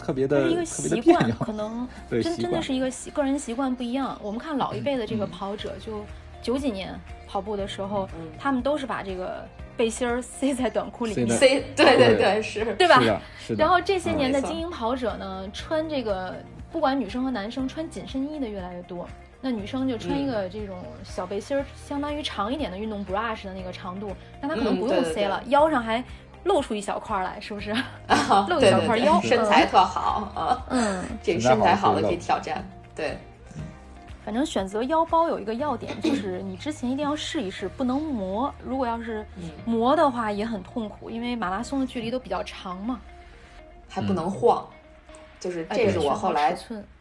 [0.00, 4.18] 特别的，是一个习惯，可能真真的是一个习个人习惯不一样。
[4.20, 6.04] 我们看老一辈的这个跑者，就
[6.42, 6.92] 九几年
[7.28, 9.46] 跑步的时候，他们都是把这个
[9.76, 13.00] 背心儿塞在短裤里面，塞，对对对，是，对吧？
[13.38, 16.34] 是然后这些年的精英跑者呢，穿这个
[16.72, 19.06] 不管女生和男生穿紧身衣的越来越多。
[19.40, 26.04] 那女生就穿一个这种小背心儿，相当于长一点的运动 bra 式的那个长度，那她可能不用塞了，腰上还
[26.44, 27.70] 露出一小块来，是不是？
[28.48, 30.66] 露一小块腰，身材特好啊。
[30.68, 32.62] 嗯，这个身材好的可以挑战。
[32.94, 33.16] 对，
[34.24, 38.52] 反正选择腰包有一个要点，就是你之前一定要试一试，不能磨。
[38.62, 39.24] 如果要是
[39.64, 43.00] 磨的话，也很痛苦，因为马拉松的距离都比较长嘛，
[43.88, 44.66] 还不能晃。
[45.38, 46.54] 就是这是我后来。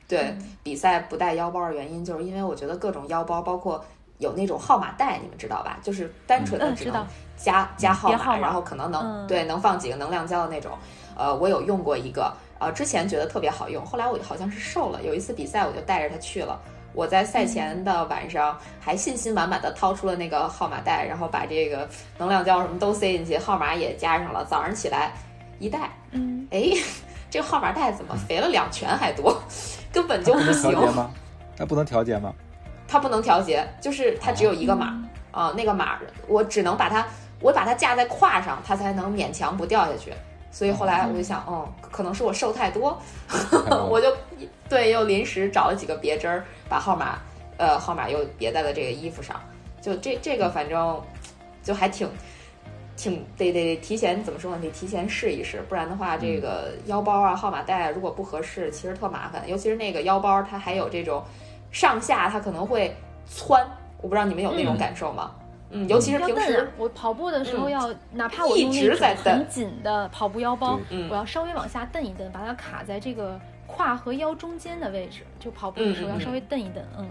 [0.10, 3.86] 对比赛不带腰包的原因，就是因为我觉得各种腰包，包括
[4.18, 5.78] 有那种号码袋，你们知道吧？
[5.82, 7.06] 就是单纯的只能
[7.38, 10.72] 加加号码，然后可能能对能放几个能量胶的那种。
[11.16, 15.04] 呃，我有用过一个，呃，之前觉得特别好用，后来我好像是瘦了。
[15.04, 16.60] 有一次比赛，我就带着它去了。
[16.94, 24.44] 我在赛前的晚上还信心满满的掏出了那个号码袋，然后把这个能量胶什么都塞进去，号码也加上了。
[24.46, 25.12] 早上起来
[25.60, 26.72] 一戴，嗯，哎，
[27.30, 29.40] 这个号码袋怎么肥了两拳还多？
[29.92, 31.12] 根本就不行吗？
[31.58, 32.34] 它不能调节吗？
[32.88, 37.06] 它不能调节，就是它只有一个码啊，那个码我只能把它，
[37.40, 40.14] 我把它架在胯上，它才能勉强不掉下去。
[40.52, 43.00] 所以后来我就想，嗯，可能是我瘦太多，
[43.90, 44.16] 我就
[44.68, 47.20] 对又临时找了几个别针儿，把号码
[47.58, 49.40] 呃号码又别在了这个衣服上。
[49.82, 51.02] 就这这个反正
[51.64, 52.10] 就还挺。
[53.00, 54.62] 挺得得提前怎么说呢？
[54.62, 59.48] 得提前试一试，不然的话，这个腰包啊、号码带如果不合适，其实特麻烦。
[59.48, 61.24] 尤其是那个腰包，它还有这种
[61.72, 62.94] 上下，它可能会
[63.26, 63.66] 窜。
[64.02, 65.32] 我不知道你们有那种感受吗？
[65.70, 70.78] 嗯，尤其是平时我跑步的时候，要哪怕我一直在很紧的跑步腰包，
[71.10, 76.84] 我要稍微往下蹬一蹬，把它卡在这个胯和腰中间的位置，就跑步的时候要稍微蹬一蹬。
[76.98, 77.08] 嗯，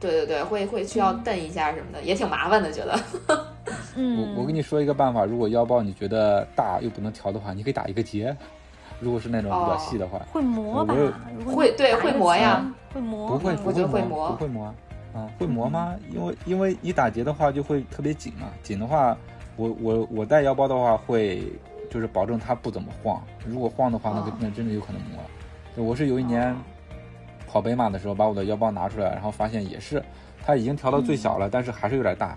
[0.00, 2.98] 对对对，会会需要蹬一下什么的，也挺麻烦的，觉得。
[3.96, 8.36] 我我跟你说一个办法，如果腰包你觉得大又不能调的话，你可以打一个结。
[9.00, 10.94] 如果是那种比较细的话，会磨吧？
[11.46, 13.28] 会对会磨呀，会磨。
[13.28, 14.74] 不会，不会磨，不会磨。
[15.14, 15.94] 嗯，会磨吗？
[16.10, 19.16] 因为因为你打结的话就会特别紧嘛，紧的话，
[19.56, 21.42] 我我我带腰包的话会
[21.90, 25.20] 就是保证它不怎么晃，如果晃的话，那个那真的有可能磨。
[25.76, 26.56] 我是有一年
[27.54, 30.02] 跑北马的时候，把我的腰包拿出来，然后发现也是，
[30.44, 32.36] 它已经调到最小了，但是还是有点大。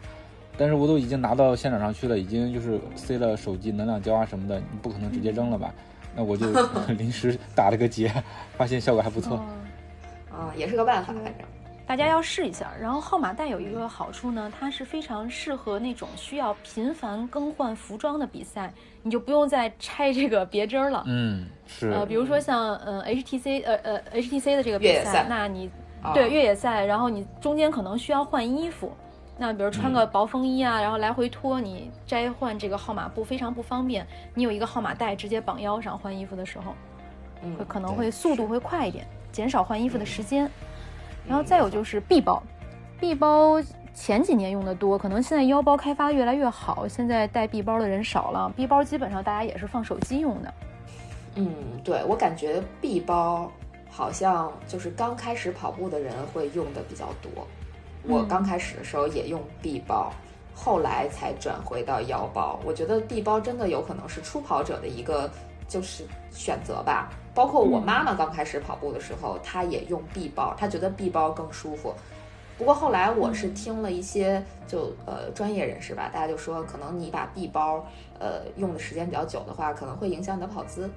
[0.55, 5.73] 但是我都已经拿到现场上去了，已经就是塞了手机、能量胶啊什么的，你不可能直接扔了吧？
[6.15, 6.45] 那我就
[6.99, 8.13] 临时打了个结，
[8.55, 9.37] 发现效果还不错。
[10.31, 11.33] 啊，也是个办法，反正
[11.87, 12.71] 大家要试一下。
[12.79, 18.71] 然后号码带有一个好处呢，它是非常适合那种需要频繁更换服装的比赛，
[19.01, 21.03] 你就不用再拆这个别针了。
[21.07, 21.89] 嗯，是。
[21.89, 25.71] 呃，比如说像呃 HTC 呃呃 HTC 的这个比赛，那你
[26.13, 28.91] 对越野赛，然后你中间可能需要换衣服。
[29.39, 34.05] 那比如穿个薄风衣啊，然后来回脱，你摘换这个号码布非常不方便。
[34.33, 36.73] 你有一个号码带，直接绑腰上换衣服的时候，
[37.57, 40.49] 会可能会速度会快一点，减少换衣服的时间。
[41.27, 42.41] 然后再有就是臂包，
[42.99, 43.61] 臂包
[43.93, 48.51] 前几年用的多，可能现在腰包开发越来越好，现在带臂包的人少了。
[48.55, 50.53] 臂包基本上大家也是放手机用的。
[51.35, 53.51] 嗯，对我感觉臂包
[53.89, 57.45] 好像就是刚开始跑步的人会用的比较多。
[58.03, 60.13] 我刚开始的时候也用臂包，
[60.55, 62.59] 后来才转回到腰包。
[62.63, 65.29] 我觉得臂包真的有可能是初跑者的一个
[65.67, 67.09] 就是选择吧。
[67.33, 71.93] 包括我妈妈刚开始跑步的时候，她也用 B 包，她觉得 B 包更舒服。
[72.57, 77.85] 不过后来我是听了一些就呃专业人士吧，大家就说可能你把 B 包
[78.19, 80.89] 呃用的时间比较久的话，可能会影响你的跑姿，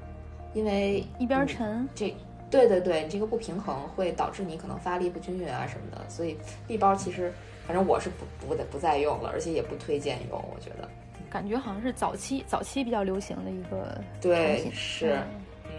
[0.55, 2.15] 因为一边沉这。
[2.51, 7.33] 对对对，你这个不平衡会导致你可能发力不均匀啊什么的，所以 B 包其实，
[7.65, 10.45] 反正我是不不不再用了，而且也不推荐用。
[10.53, 10.89] 我觉得，
[11.31, 15.19] 感觉好像是早期早期比较流行的一个对是，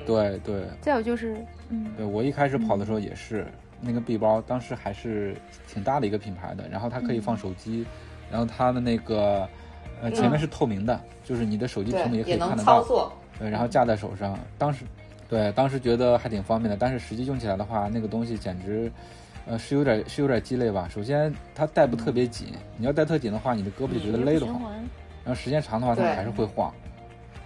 [0.05, 0.63] 对对。
[0.79, 1.35] 再有就是，
[1.69, 3.45] 嗯，对我一开始跑的时候也是
[3.81, 5.35] 那个臂包，当时还是
[5.67, 7.85] 挺大的一个品牌的，然后它可以放手机，
[8.31, 9.47] 然后它的那个
[10.01, 12.81] 呃前面是透明的，就是你的手机屏幕也可以看得到，
[13.37, 14.85] 对，然后架在手上，当时。
[15.29, 18.91] 对，当时觉得还挺方便的，但是实际用起来的话，那个东西简直，
[19.45, 20.89] 呃，是有点是有点鸡肋吧。
[20.93, 24.61] 首先，它带不特别紧，你要带特紧的话，你的胳膊就觉得勒得慌。
[25.23, 26.73] 然后时间长的话，它还是会晃。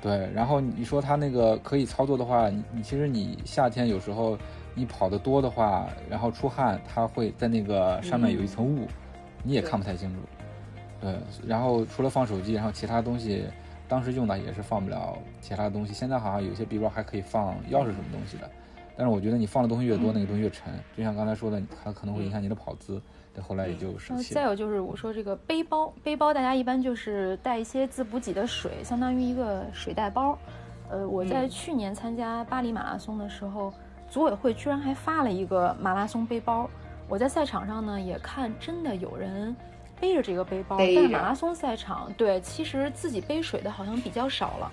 [0.01, 4.37] 对，然后你说它那个可以操作的话，你你其实你夏天有时候
[4.73, 8.87] 你跑得多的话，然后出汗，它会在那个上面有一层雾，
[9.43, 10.21] 你也看不太清楚。
[11.01, 13.45] 对，然后除了放手机，然后其他东西。
[13.87, 18.49] 当时用的也是放不了其他的东西，现在好像有些背包还可以放钥匙什么东西的，
[18.97, 22.99] 但是我觉得你放的东西越多，那个东西越沉，就像刚才说的，它可能会影响你的跑姿。
[23.35, 24.41] 对，后来也就舍弃了。
[24.41, 30.37] 再有就是我说这个背包，背包大家一般就是带一些自补给的水，相当于一个水袋包。
[30.89, 33.73] 呃，我在去年参加巴黎马拉松的时候，
[34.09, 36.69] 组委会居然还发了一个马拉松背包。
[37.09, 39.55] 我在赛场上呢也看，真的有人。
[39.97, 44.69] 背着这个背包，但马拉松赛场对，其实自己背水的好像比较少了。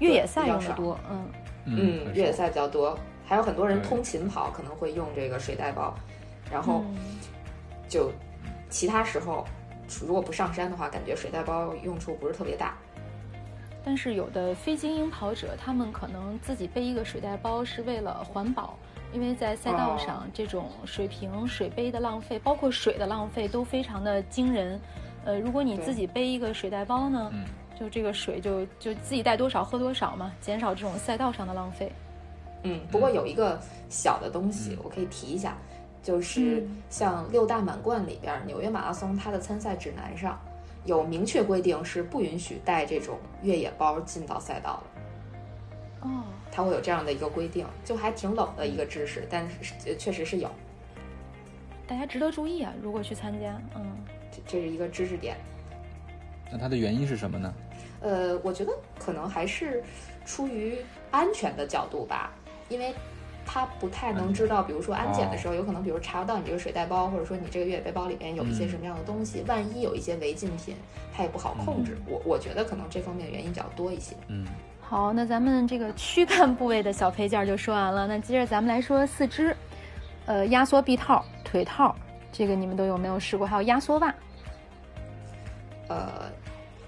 [0.00, 1.28] 越野赛用的多，嗯
[1.64, 5.94] 嗯，越野赛比较多，还有很多人通勤跑可能会用这个水袋包，
[6.52, 6.84] 然后
[7.94, 8.10] 就
[8.68, 9.44] 其他时候
[10.04, 12.76] 如果不上山的话，感觉水袋包用处不是特别大。
[13.84, 18.76] 但是有的非精英跑者，他们可能自己背一个水袋包是为了环保。
[19.12, 24.80] 因为在赛道上，这种水瓶、水杯的浪费，包括水的浪费，都非常的惊人。
[25.24, 27.32] 呃，如果你自己背一个水袋包呢，
[27.78, 31.92] 就这个水就就自己带多少喝多少嘛，减少这种赛道上的浪费。
[32.64, 35.56] 嗯，不过有一个小的东西我可以提一下，
[36.04, 40.38] 就是像六大满贯里边，纽约马拉松它的参赛指南上
[40.84, 46.06] 有明确规定，是不允许带这种越野包进到赛道的。
[46.08, 46.24] 哦。
[46.56, 50.48] 它会有这样的一个规定，就还挺冷的一个知识，但是确实是有，
[51.84, 52.72] 大家值得注意啊！
[52.80, 53.96] 如果去参加，嗯，
[54.30, 55.36] 这这是一个知识点。
[56.52, 57.52] 那它的原因是什么呢？
[58.02, 59.82] 呃，我觉得可能还是
[60.24, 60.76] 出于
[61.10, 62.30] 安全的角度吧，
[62.68, 62.94] 因为
[63.46, 70.74] 他不太能知道，比如说安检的时候，有可能比如查不到你这个水袋包，或者说你这个越野背包里边有一些什么样的东西，万一有一些违禁品，
[71.12, 71.98] 他也不好控制。
[72.06, 74.16] 我我觉得可能这方面原因比较多一些。
[74.28, 74.46] 嗯。
[74.80, 78.06] 好，那咱们这个躯干部位的小配件就说完了。
[78.06, 79.56] 那接着咱们来说四肢，
[80.26, 81.96] 呃，压缩臂套、腿套，
[82.30, 83.46] 这个你们都有没有试过？
[83.46, 84.14] 还有压缩袜。
[85.88, 86.30] 呃，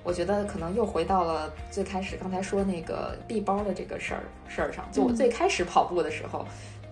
[0.06, 4.86] 我觉得可能又回到了最开始刚才说那个臂包的这个事儿事儿上。
[4.92, 6.46] 就我最开始跑步的时候，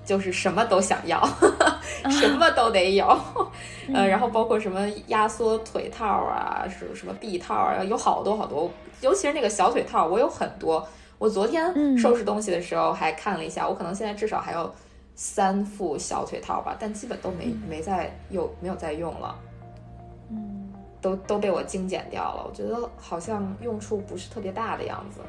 [0.05, 1.25] 就是什么都想要，
[2.11, 3.07] 什么都得有。
[3.95, 8.71] 呃，然后包括什么压缩腿套啊，什什么臂套啊，有好多好多。
[9.01, 10.87] 尤其是那个小腿套，我有很多。
[11.19, 14.75] 我昨天收拾东西的时候还看了一下，我可能现在至少还有
[15.15, 19.54] 三副小腿套吧，但基本都没嗯没再又没有再用了，嗯，
[21.05, 22.47] 都都被我精简掉了。
[22.49, 25.21] 我觉得好像用处不是特别大的样子。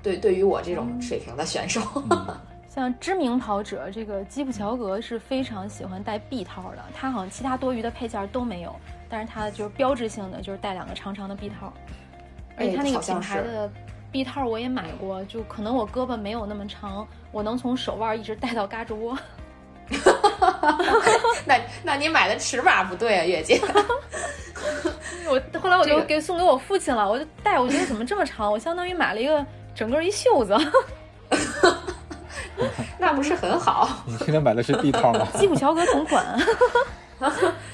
[0.00, 1.80] 对，对于我这种水平的选手，
[2.72, 8.72] 像知名跑者这个基普乔格是非常喜欢带臂套的，他好像其他多余的配件都没有，
[9.08, 11.72] 但是他就是标志性的就是带两个长长的臂套，
[12.56, 13.68] 而且他那个品牌的
[14.12, 19.18] 臂套我也买过，就可能我胳膊没有那么长，我能从手腕一直戴到胳肢窝。
[21.44, 23.60] 那那你买的尺码不对啊，月姐。
[25.28, 28.50] 我后来我就给送给我父亲了，我就戴，我觉得怎么这么长？
[28.50, 30.56] 我相当于买了一个整个一袖子。
[32.98, 33.88] 那不是很好？
[34.06, 35.26] 你现在买的是臂套吗？
[35.34, 36.24] 基普乔格同款，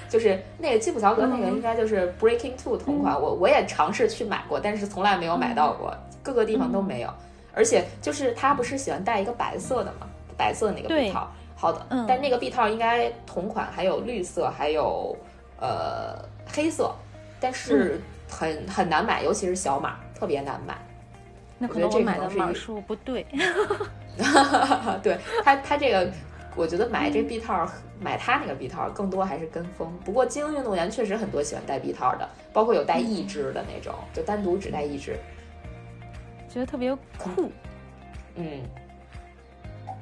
[0.08, 7.08] 就是那个基普乔格那个嗯应该就是 Breaking Two 同款，我我也尝试去买过，但是从来没有买到过，各个地方都没有。
[7.54, 15.16] 而且就是他不是喜欢戴一个白色的嘛，白色的那个臂套，好的，嗯但那个臂套应该同款，还有绿色，还有
[15.60, 16.18] 呃
[16.52, 16.94] 黑色，
[17.40, 20.76] 但是很很难买，尤其是小码，特别难买。
[21.58, 23.26] 那可我觉得这能我买的码数不对。
[25.02, 26.10] 对他，他这个，
[26.54, 27.68] 我觉得买这臂套，
[28.00, 29.92] 买他那个臂套更多还是跟风。
[30.04, 35.16] 不过精英运动员确实很多喜欢戴臂套的，包括有戴一只的那种，就单独只戴一只。
[36.48, 37.50] 觉得特别酷。
[38.36, 38.62] 嗯，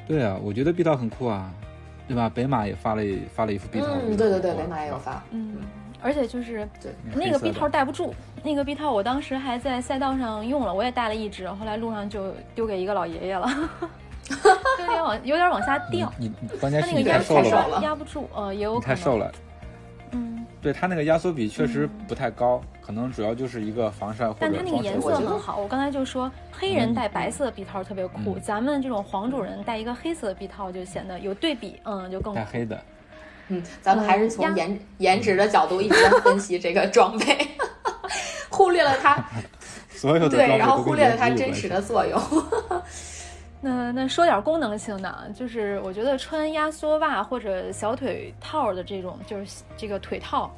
[0.07, 1.51] 对啊，我觉得臂套很酷啊，
[2.07, 2.29] 对吧？
[2.29, 3.03] 北马也发了
[3.35, 5.23] 发了一副臂套，嗯，对对对，北马也有发。
[5.31, 5.57] 嗯，
[6.03, 6.69] 而且就是
[7.15, 8.13] 那个臂套戴不住，
[8.43, 13.49] 那个臂套我当时还在赛道上用了，我也带了一只，后来路上就丢给一个老爷爷了，
[14.25, 17.81] 就有点往有点往下掉，你你关键他那个压是你太瘦了？
[17.83, 18.97] 压不住，呃，也有可能。
[18.97, 19.31] 太瘦了。
[20.15, 32.39] 嗯，对它那个压缩比确实不太高，可能主要就是一个防晒或者但它那个颜色很好，我刚才就说黑人嗯戴白色的臂套特别酷，嗯咱们这种黄种人戴一个黑色的臂套就显得有对比，嗯，就更酷。
[32.39, 32.79] 带黑的。
[33.49, 37.49] 嗯，咱们还是从嗯颜颜值的角度一直在分析这个装备，
[38.51, 39.43] 忽略了它对，
[39.99, 42.21] 所有的对然后忽略了它真实的作用。
[43.65, 50.51] 那那说点功能性的，就是我觉得穿压缩袜或者小腿套的这种，就是这个腿套。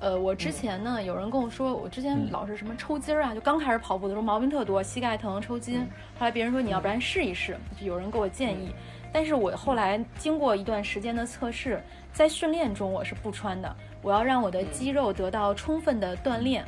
[0.00, 5.80] 呃，我之前呢，有人跟我说，我之前嗯老是什么抽筋儿啊，就刚开始跑步的时候毛病特多，膝盖疼、抽筋。
[6.18, 8.72] 后来别人说你要不然试一试，就有人给我建议。
[9.12, 16.64] 但是我后来经过一段时间的测试，在训练中我是不穿的，我要让我的肌肉得到充分的锻炼。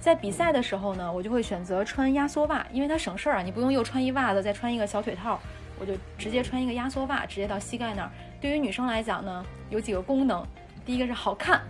[0.00, 5.40] 在比赛的时候呢，我就会选择穿压缩袜，因为它省事儿啊，你不用又穿一袜子再穿一个小腿套，
[5.80, 8.10] 我就直接穿一个压缩袜，直接到膝盖那儿。
[8.40, 10.46] 对于女生来讲呢，有几个功能，
[10.84, 11.60] 第一个是好看，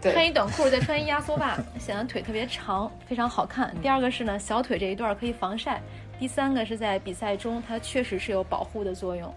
[0.00, 3.74] 穿，一短裤再穿一压缩袜，显得腿特别长，非常好看。
[3.80, 5.80] 第二个是呢，小腿这一段可以防晒。
[6.18, 9.32] 第三个是在比赛中，它确实是有保护的作用，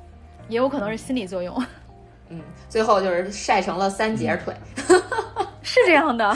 [0.48, 1.64] 也有可能是心理作用，
[2.30, 4.56] 嗯，最后就是晒成了三节腿，
[5.62, 6.36] 是这样的。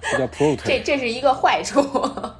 [0.00, 0.82] 这叫 Pro 这腿。
[0.84, 1.80] 这是一个坏处，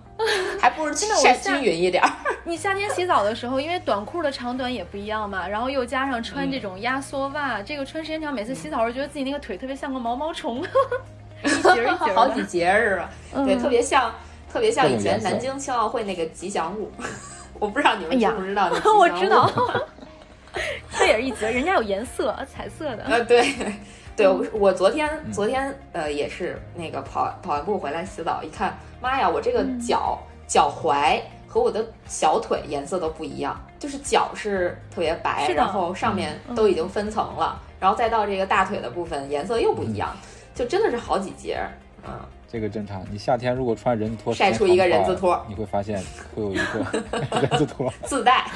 [0.60, 2.10] 还不如真的晒均匀一点儿。
[2.44, 10.64] 你夏天洗澡的时候，因为短裤的长短也不一样嘛，然后又加上穿这种压缩袜，这个穿时间长，每次洗澡时候觉得自己那个腿特别像个毛毛虫，
[11.44, 13.10] 一节儿一节儿好的几节是吧？
[13.34, 14.12] 嗯对，特别像，
[14.52, 16.90] 特别像以前南京青奥会那个吉祥物。
[17.58, 18.70] 我不知道你们知不知道？
[18.96, 19.50] 我知道，
[20.96, 23.02] 这也是一节，人家有颜色，彩色的。
[23.10, 23.52] 呃，对，
[24.14, 25.32] 对我我昨天嗯。
[25.32, 29.80] 昨天呃也是那个跑跑完步回来洗澡，一看，妈呀，我这个嗯。
[29.80, 40.16] 脚、脚踝和我的小腿颜色都不一样，就是脚是特别白，然后上面嗯都已经分层了，然后再到这个大腿的部分颜色又不一样，
[40.54, 41.72] 就真的是好几节儿，
[42.06, 42.12] 嗯。
[42.50, 43.04] 这个正常。
[43.12, 46.02] 你夏天如果穿人字拖，晒出一个人字拖，你会发现
[46.34, 47.02] 会有一个
[47.40, 47.92] 人字拖。
[48.04, 48.46] 自带，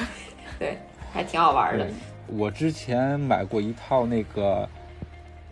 [0.59, 0.77] 对，
[1.11, 1.87] 还挺好玩的。，
[2.27, 4.67] 我之前买过一套那个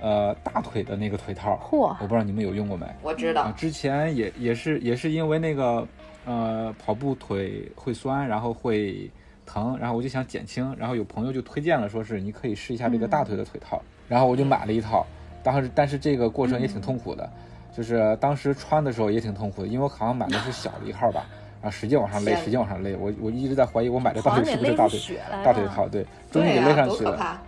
[0.01, 2.86] 呃大腿的那个腿套，嚯我不知道你们有用过没？
[3.04, 5.88] 我知道啊，，之前也也是也是因为那个
[6.25, 9.10] 呃跑步腿会酸，然后会
[9.45, 15.05] 疼，然后我就想减轻，然后有朋友就推荐了，说是你可以试一下这个大腿的腿套，然后我就买了一套，
[15.43, 17.30] 当时但是这个过程也挺痛苦的，
[17.76, 21.26] 就是当时穿的时候也挺痛苦的，因为我好像买的是小的一号吧，
[21.61, 24.99] 然后使劲往上勒，使劲往上勒，我我一直在怀疑我买的到底是不是大腿
[25.43, 27.39] 大腿套，对，终于给、勒上去了。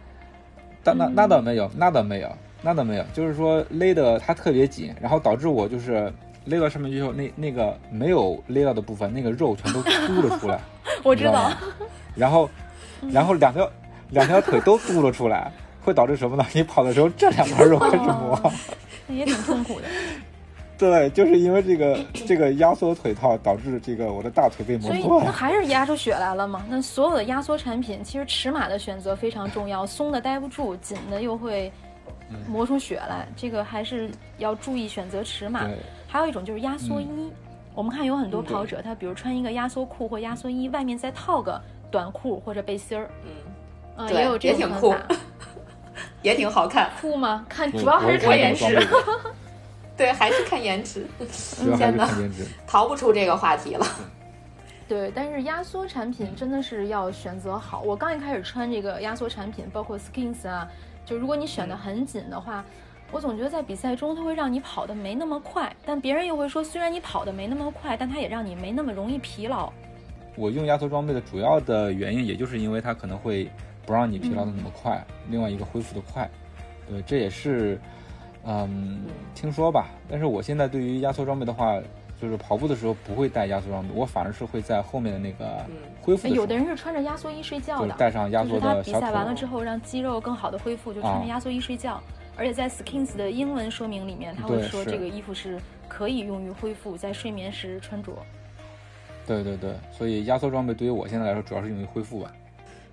[0.83, 2.29] 但那那倒没有，那倒没有，
[2.61, 6.11] 那倒没有，就是说勒的它特别紧，然后导致我就是
[6.45, 10.59] 勒到上面之后，那那个没有勒到的部分，那个肉全都凸了出来，
[11.03, 11.57] 我知道你知道吗。
[12.15, 12.49] 然后，
[13.11, 13.69] 然后两条
[14.09, 15.51] 两条腿都凸了出来，
[15.81, 16.45] 会导致什么呢？
[16.53, 18.51] 你跑的时候这两块肉开始磨，
[19.07, 19.87] 那也挺痛苦的。
[20.75, 25.25] 对，就是因为这个这个压缩腿套导致这个我的大腿被磨所以破了。
[25.25, 26.65] 那还是压出血来了嘛？
[26.67, 31.71] 那所有的压缩产品，其实尺码的选择非常重要，松的待不住，紧的又会
[32.49, 35.69] 磨出血来，这个还是要注意选择尺码。
[36.07, 37.31] 还有一种就是压缩衣，
[37.75, 43.09] 我们看有很多嗯跑者，他比如穿一个压缩裤或压缩衣，外面再套个短裤或者背心儿，
[43.95, 45.15] 嗯，也有这种也挺酷穿法。
[46.23, 46.89] 也挺好看。
[46.99, 47.45] 酷吗？
[47.47, 48.87] 看主要还是我看颜值
[49.95, 51.05] 对，还是看颜值，
[51.77, 52.09] 天哪。
[52.65, 53.85] 逃不出这个话题了。
[54.87, 57.81] 对，但是压缩产品真的是要选择好。
[57.81, 60.67] 我刚一开始穿这个压缩产品，包括 Skins 啊，
[61.05, 62.65] 就如果你选的很紧的话，
[63.11, 69.71] 我总觉得在比赛中它会让你跑得没那么快，但别人又会说，虽然你跑得没那么快，但它也让你没那么容易疲劳。
[70.35, 73.49] 我用压缩装备的主要的原因，也就是因为它可能会
[73.85, 76.29] 不让你疲劳的那么快，另外一个恢复的快。
[76.89, 77.79] 对，这也是，
[78.45, 79.89] 嗯，听说吧。
[80.09, 81.79] 但是我现在对于压缩装备的话，
[82.21, 85.65] 就是跑步的时候不会带压缩装备，我反而是会在后面的那个
[86.01, 92.01] 恢复有的人是穿着压缩衣睡觉的，就带上压缩就是他的小腿比赛完了之后让肌肉更好的恢复，就穿着啊压缩衣睡觉。
[92.35, 98.11] 而且在 Skins 的英文说明里面，他会说这个衣服是可以用于恢复在睡眠时穿着。
[99.27, 102.31] 对对对，所以压缩装备对于我现在来说，主要是用于恢复吧。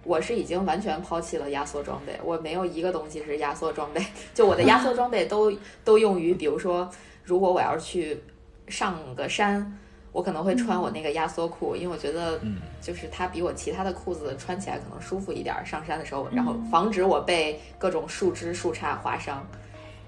[0.04, 5.52] 我是已经完全抛弃了压缩装备，我没有一个东西是压缩装备， 就我的压缩装备都
[5.84, 6.88] 都用于，比如说，
[7.22, 8.22] 如果我要是去
[8.68, 9.78] 上个山，
[10.12, 19.46] 我可能会穿我那个压缩裤，因为我觉得嗯，就是它比我其他的裤子穿起来可能舒服一点儿，上山的时候，然后防止我被各种树枝、树杈划伤。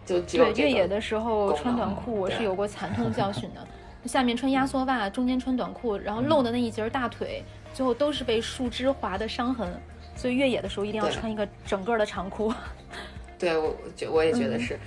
[0.04, 3.64] 就只有对，越野的时候穿短裤，我是有过惨痛教训的。
[4.04, 9.80] 下面穿压缩袜，中间穿短裤，然后露的那一截儿大腿，最后都是被树枝划的伤痕。
[10.14, 12.52] 所以越野的时候一定要穿一个整个的长裤。
[13.38, 14.78] 对我觉我也觉得是。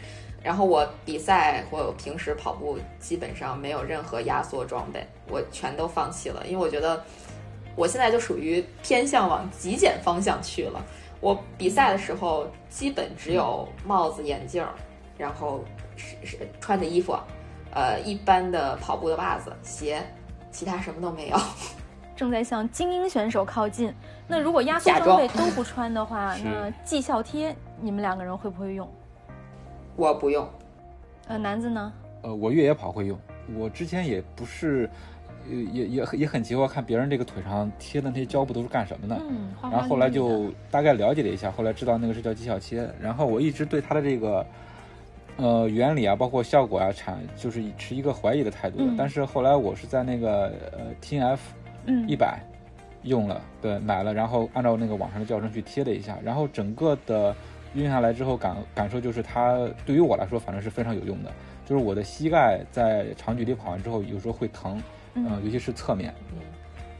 [0.43, 7.03] 然后我比赛或平时跑步基本上没有任何压缩装备，我全都放弃了，因为我觉得
[7.75, 10.79] 我现在就属于偏向往极简方向去了。
[11.19, 14.69] 我比赛的时候基本只有帽子、眼镜儿，
[15.17, 15.65] 然后
[15.95, 17.17] 是是穿的衣服，
[17.71, 20.05] 呃，一般的跑步的袜子、鞋，
[20.51, 21.37] 其他什么都没有。
[22.15, 23.93] 正在向精英选手靠近。
[24.27, 28.87] 那如果压缩装备都不穿的话， 那绩效贴你们两个人会不会用？
[29.95, 30.47] 我不用，
[31.27, 31.93] 呃，男子呢？
[32.21, 33.17] 呃，我越野跑会用，
[33.55, 34.89] 我之前也不是，
[35.47, 39.15] 呃，也也也很奇怪，看别人这个腿上贴的那些胶布都是干什么的。
[39.29, 42.89] 嗯，花花然后后来就大概了解了一下，后来知道那个是叫绩效贴。
[42.99, 44.45] 然后我一直对它的这个
[45.37, 48.83] 呃原理啊，包括效果啊，产就是持一个怀疑的态度的。
[48.85, 51.53] 嗯但是后来我是在那个呃 T N F
[51.85, 52.39] 嗯一百
[53.03, 57.35] 用了，对，买了，然后按照那个网上的教程去贴了一下，然后整个的
[57.73, 61.31] 用下来之后感感受就是它对于我来说反正是非常有用的。
[61.65, 64.81] 就是我的膝盖在长距离跑完之后，有时候会疼，
[65.15, 66.13] 嗯呃，尤其是侧面。
[66.31, 66.39] 嗯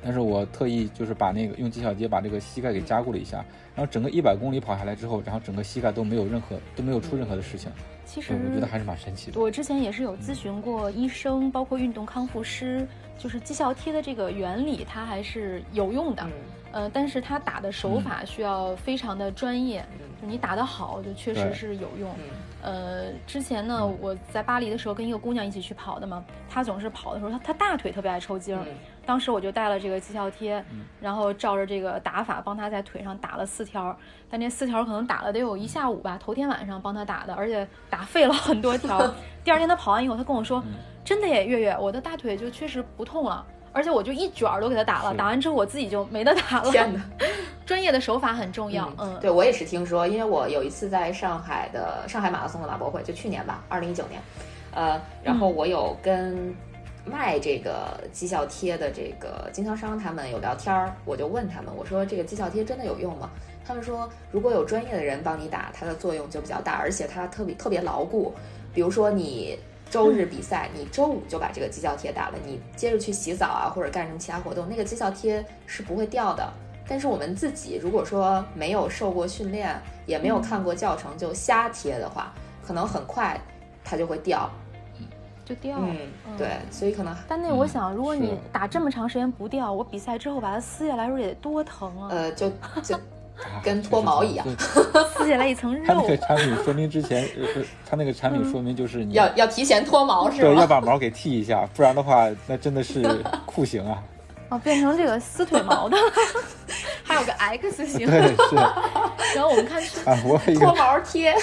[0.07, 3.43] 但是我特意就是把那个用绩效贴把这个膝盖给加固了一下，
[3.75, 7.71] 然后整个一百公里跑下来之后，然后整个膝盖都没有任何都没有出任何的事情，
[8.05, 9.39] 其实，我觉得还是蛮神奇的。
[9.39, 12.87] 我之前也是有咨询过医生，包括运动康复师，
[13.17, 16.23] 就是绩效贴的这个原理，它还是有用的。
[16.23, 16.31] 嗯
[16.71, 19.85] 呃，但是它打的手法需要非常的专业，
[20.21, 22.09] 就你打得好，就确实是有用。
[22.17, 22.23] 嗯
[22.61, 28.61] 呃，之前呢，我在巴黎的时候跟一个姑娘一起去跑的嘛，她总是跑的时候，她她大腿特别爱抽筋儿。
[28.65, 28.73] 嗯
[29.05, 30.63] 当时我就带了这个绩效贴，
[30.99, 33.95] 然后照着这个打法帮他在腿上打了四条，
[34.29, 38.99] 但那四条可能打了得有一下午吧，头天晚上帮他打的，而且打废了很多条。
[39.43, 40.63] 第二天他跑完以后，他跟我说
[41.05, 46.71] ：“真的耶，月月，我的大腿就确实不痛了。”而且我就一卷儿都给他打了，打完之后我自己就没得打了。
[46.71, 47.01] 天哪！
[47.65, 54.21] 专业的手法很重要，嗯，对我也是听说，因为我有一次在上海的上海马拉松的马博会，就去年吧，二零一九年，
[54.73, 56.55] 呃，然后我有跟
[57.05, 63.29] 卖这个绩效贴的这个经销商他们有聊天儿，我就问他们，我说这个绩效贴真的有用吗？
[63.63, 68.33] 他们说，如果有专业的人帮你打，它的作用就比较大，而且它特别特别牢固。
[68.73, 69.57] 比如说你
[69.89, 76.47] 周日比赛，你周五就把这个绩效贴打了，你接着去洗澡啊，或者干什么其他活动，那个绩效贴是不会掉的。
[76.87, 79.75] 但是我们自己如果说没有受过训练，
[80.05, 82.31] 也没有看过教程就瞎贴的话，
[82.63, 83.39] 可能很快
[83.83, 84.47] 它就会掉。
[85.45, 85.87] 就掉了。
[85.87, 92.07] 嗯，对，所以可能但那我想，如果你打这么长时间不掉，我比赛之后把它撕下来，时候得多疼啊！
[92.09, 92.49] 呃就
[92.83, 94.45] 就啊跟脱毛一样
[95.15, 96.17] 撕下来一层肉它那个。
[96.17, 97.27] 产品说明之前，
[97.89, 100.65] 它那个产品说明就是你要要提前脱毛是吧对要？
[100.65, 103.03] 把毛给剃一下，不然的话那真的是
[103.45, 104.01] 酷刑啊！
[104.49, 105.97] 哦，变成这个撕腿毛的，
[107.03, 108.05] 还有个 X 型。
[108.07, 108.55] 对，是
[109.35, 111.35] 然后我们看是啊，我脱毛贴，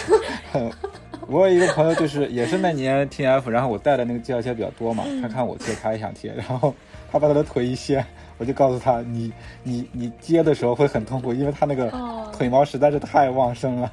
[1.33, 6.75] 我有一个朋友，就是也是那年 T F，然后我带的那个绩效贴比较多嘛，他看我贴，他也想贴，然后
[7.11, 8.05] 他把他的腿一掀，
[8.37, 11.91] 我就告诉他，你你你接的时候会很痛苦，因为他那个
[12.37, 13.91] 腿毛实在是太旺盛了。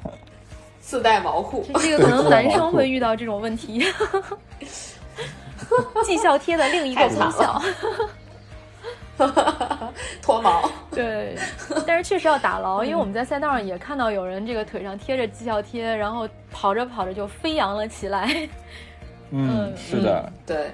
[0.80, 3.82] 自带毛裤，这个可能男生会遇到这种问题。
[6.04, 7.62] 绩效贴的另一个功效，
[10.22, 10.68] 脱毛。
[10.90, 11.36] 对，
[11.86, 18.48] 但是确实要打牢，因为我们在赛道上也看到有人这个腿上贴着绩效贴，然后跑着跑着就飞扬了起来。
[19.30, 20.70] 嗯，是的，对，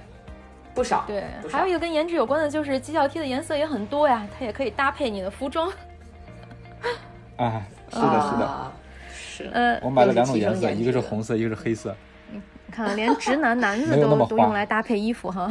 [0.74, 1.04] 不少。
[1.06, 5.70] 对，还有一个跟颜值有关的，就是绩效贴的颜色也很多呀，它也可以搭配你的服装。
[7.36, 7.62] 啊，
[7.92, 8.72] 是的，是的。
[9.12, 11.94] 是呃，我买了两种颜色，一个是红色，一个是黑色。
[12.32, 12.40] 你
[12.72, 15.46] 看，连直男男子 都都用来搭配衣服哈。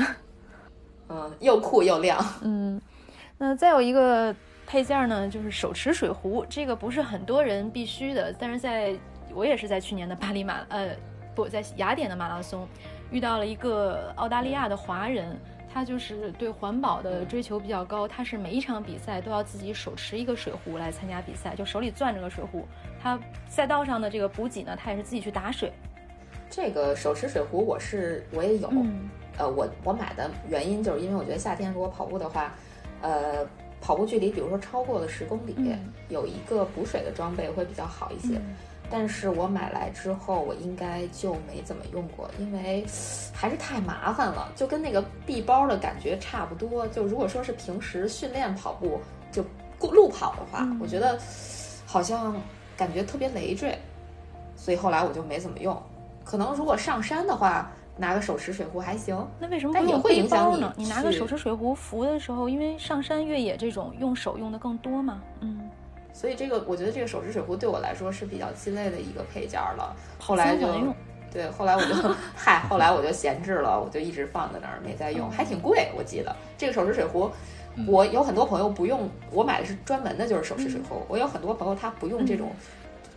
[1.08, 2.18] 嗯，又酷又亮。
[2.42, 2.82] 嗯，
[3.38, 6.46] 那再有一个配件呢，就是手持水壶。
[6.50, 8.96] 这个不是很多人必须的，但是在
[9.34, 10.96] 我也是在去年的巴黎马，呃，
[11.34, 12.68] 不在雅典的马拉松
[13.12, 15.38] 遇到了一个澳大利亚的华人。
[15.68, 22.66] 他就是对环保的追求比较高，他是每一场比赛都要自己手持一个水壶来参加比赛，就手里攥着个水壶。
[22.98, 23.20] 他
[23.50, 25.74] 赛道上的这个补给呢，他也是自己去打水。
[26.50, 28.72] 这个手持水壶我是我也有，
[29.38, 32.54] 呃，我我买的原因就是因为我觉得夏天如果跑步的话，
[33.02, 33.48] 呃，
[33.82, 35.56] 跑步距离比如说超过了十公里，
[36.10, 38.40] 有一个补水的装备会比较好一些。
[38.88, 42.86] 但是我买来之后，我应该就没怎么用过，因为
[43.34, 46.88] 还是太麻烦了，就跟那个臂包的感觉差不多。
[46.90, 49.00] 就如果说是平时训练跑步，
[49.32, 49.44] 就
[49.92, 51.20] 路跑的话，我觉得
[51.86, 52.36] 好像
[52.78, 53.76] 感觉特别累赘，
[54.56, 55.76] 所以后来我就没怎么用。
[56.24, 59.16] 可能如果上山的话，拿个手持水壶还行。
[59.40, 60.74] 那为什么不用背包呢？
[60.78, 65.70] 你拿个手持水壶扶的时候，因为上山越野这种用手用的更多嘛，嗯。
[66.14, 69.94] 所以这个，我觉得这个手持水壶对我来说是比较鸡肋的一个配件了。
[70.18, 70.68] 后来就
[71.30, 71.94] 对，后来我就
[72.34, 77.30] 嗨，后来我就闲置了，我就一直放在那儿没再用，还挺贵，我记得这个手持水壶，
[77.86, 81.02] 我有很多朋友不用，我买的是专门的，就是手持水壶。
[81.10, 82.50] 我有很多朋友他不用这种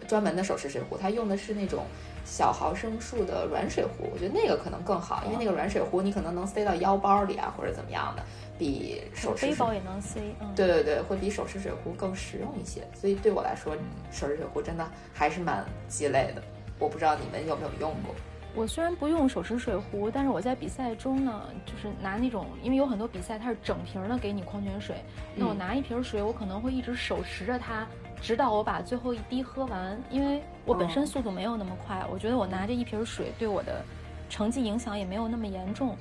[0.08, 1.84] 专门的手持水壶，他用的是那种
[2.28, 4.06] 小毫升数的软水壶。
[4.12, 8.22] 我觉得那个可能更好，因为那个软水壶你可能能塞到腰包里啊，或者怎么样的。
[8.58, 12.82] 比手持背包也能塞，嗯对对对，会比手持水壶更实用一些。
[12.92, 13.74] 所以对我来说，
[14.10, 16.42] 手持水壶真的还是蛮鸡肋的。
[16.78, 18.14] 我不知道你们有没有用过。
[18.54, 24.96] 我虽然不用手持水壶，但是我在比赛中呢，就是拿那种，因为有很多比赛它是整瓶的给你矿泉水，
[25.36, 27.86] 那我拿一瓶水，我可能会一直手持着它，
[28.20, 29.96] 直到我把最后一滴喝完。
[30.10, 33.82] 因为我本身速度没有那么快，我觉得我拿着一瓶水对我的
[34.28, 35.96] 成绩影响也没有那么严重。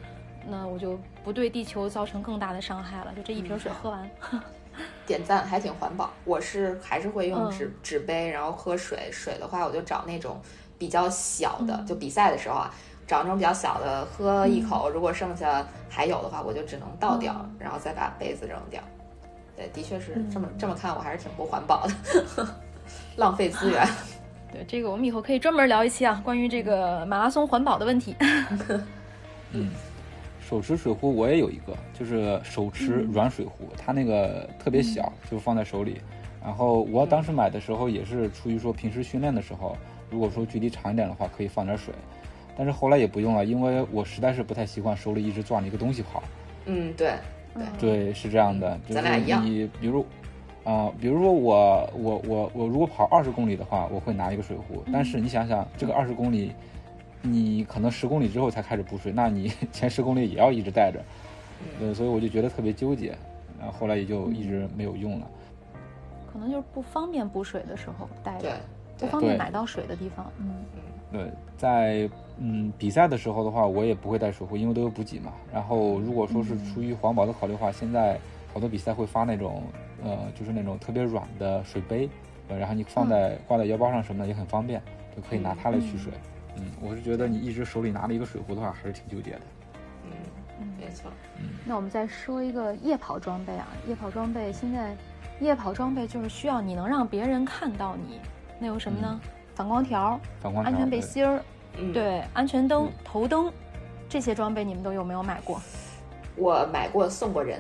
[0.50, 4.10] 那我就不对地球造成更大的伤害了，就这一瓶水喝完，
[5.06, 6.12] 点赞还挺环保。
[6.26, 9.10] 我是还是会用纸纸杯，然后喝水。
[9.10, 10.38] 水的话，我就找那种
[10.78, 12.74] 比较小的，就比赛的时候啊，
[13.08, 14.90] 找那种比较小的，喝一口。
[14.90, 18.82] 如果剩下还有的话，我就只能倒掉，然后再把杯子扔掉。
[19.56, 22.48] 对，的确是这么这么看，我还是挺不环保的，
[23.16, 23.88] 浪费资源。
[24.52, 28.16] 对，这个我们以后可以专门聊一期啊，关于这个马拉松环保的问题。
[29.54, 29.70] 嗯。
[30.40, 36.00] 手持水壶我也有一个，就是手持软水壶，它那个特别小，就放在手里。
[36.42, 39.76] 然后我当时买的时候也是出于说平时训练的时候，
[40.10, 41.94] 如果说距离长一点的话，可以放点水。
[42.58, 46.24] 但是后来也不用了，因为我实在是不太习惯手里一直攥着一个东西跑。
[46.66, 47.16] 嗯，对，
[47.54, 48.80] 对，对，是这样的。
[48.88, 50.06] 就是你比如，
[50.68, 54.84] 啊，比如说我我我我如果跑二十公里的话，我会拿一个水壶。
[54.92, 56.52] 但是你想想，这个二十公里。
[57.24, 61.04] 你可能十公里之后才开始补水，那你 前十公里也要一直带着，
[61.82, 63.18] 呃，所以我就觉得特别纠结，
[63.60, 65.28] 然后后来也就一直没有用了。
[66.32, 68.56] 可能就是不方便补水的时候带着，
[69.00, 70.32] 不方便买到水的地方。
[70.40, 75.34] 嗯嗯，对，在嗯比赛的时候的话，我也不会带水壶，因为都有补给嘛。
[75.52, 78.18] 然后如果说是出于环保的考虑的话，现在
[78.54, 79.64] 好多比赛会发那种
[80.04, 82.10] 呃，就是那种特别软的水杯，
[82.50, 84.82] 呃，然后你放在挂在腰包上什么的也很方便，
[85.16, 86.14] 就可以拿它来取水。
[86.56, 89.42] 嗯，我是觉得你一直手里拿着一个水壶的话，还是挺纠结的。
[90.06, 90.12] 嗯
[90.62, 91.12] 嗯，没错。
[91.38, 94.96] 嗯，那我们再说一个夜跑装备啊，夜跑装备现在，
[95.40, 98.20] 夜跑装备就是需要你能让别人看到你，
[98.60, 99.20] 那有什么呢？
[99.54, 101.42] 反光条、反光安全背心儿，
[101.94, 103.52] 对，安全灯、头灯，
[104.08, 105.60] 这些装备你们都有没有买过？
[106.36, 107.60] 我买过，送过人。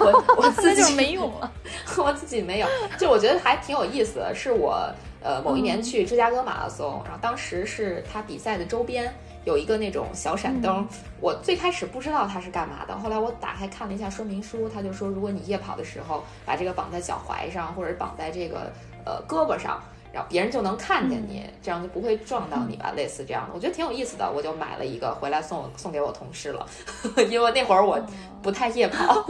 [0.00, 1.52] 我 我自己没用了，
[1.98, 2.66] 我自己没有。
[2.98, 4.88] 就我觉得还挺有意思的，是我。
[5.20, 9.12] 呃，某一年去芝加哥马拉松，然后当时是他比赛的周边
[9.44, 10.86] 有一个那种小闪灯，
[11.20, 18.70] 我最开始不知道它是干嘛的，后来我打开看了一下说明书，他就说如果你夜跑的时候把这个绑在脚踝上或者绑在这个
[19.04, 19.82] 呃胳膊上，
[20.12, 26.66] 然后别人就能看见你，这样就不会撞到你吧，类似这样的，我觉得挺有意思的，我就买了一个回来送送给我同事了，
[27.30, 28.00] 因为那会儿我
[28.42, 29.24] 不太夜跑。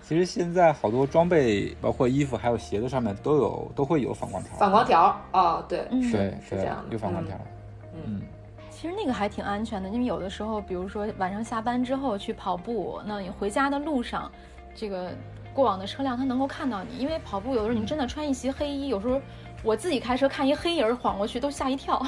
[0.06, 4.56] 其实现在好多装备，包括衣服还有鞋子上面都有都会有反光条。
[4.58, 7.36] 反光条哦，对，对是这样的，有反光条。
[7.96, 8.22] 嗯，
[8.70, 14.30] 其实那个还挺安全的，因为有的时候，比如说晚上下班之后去跑步，那你回家的路上，
[14.76, 15.10] 这个
[15.54, 19.22] 过往的车辆它能够看到你，因为跑步有的时候你真的穿一袭黑衣，有时候
[19.64, 22.04] 我自己开车看一黑影晃过去都吓一跳。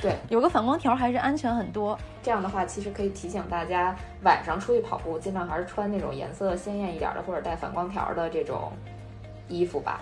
[0.00, 1.98] 对， 有个反光条还是安全很多。
[2.22, 8.72] 这样的话，其实可以提醒大家，晚上出去跑步，尽量还是穿那种颜色鲜艳一点的，或者带反光条的这种
[9.48, 10.00] 衣服吧，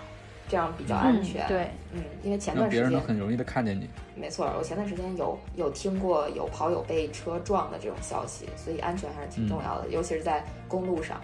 [0.48, 1.48] 这样比较安全。
[1.48, 3.88] 对，嗯，因为前段时间别人很容易的看见你。
[4.14, 11.20] 没错，我前段时间有有听过有跑友被车撞的这种消息，所以安全还是挺重要的，尤其是在公路上。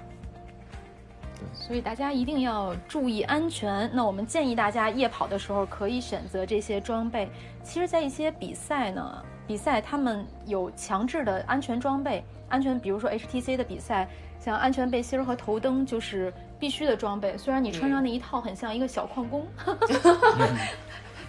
[1.52, 3.90] 所以大家一定要注意安全。
[3.92, 7.28] 那我们建议大家夜跑的时候可以选择这些装备。
[7.62, 14.08] 其实，在一些比赛呢，比赛他们有强制的安全装备，安全，比如说 HTC 的比赛，
[14.40, 17.36] 像安全背心和头灯就是必须的装备。
[17.36, 19.46] 虽然你穿上那一套很像一个小矿工，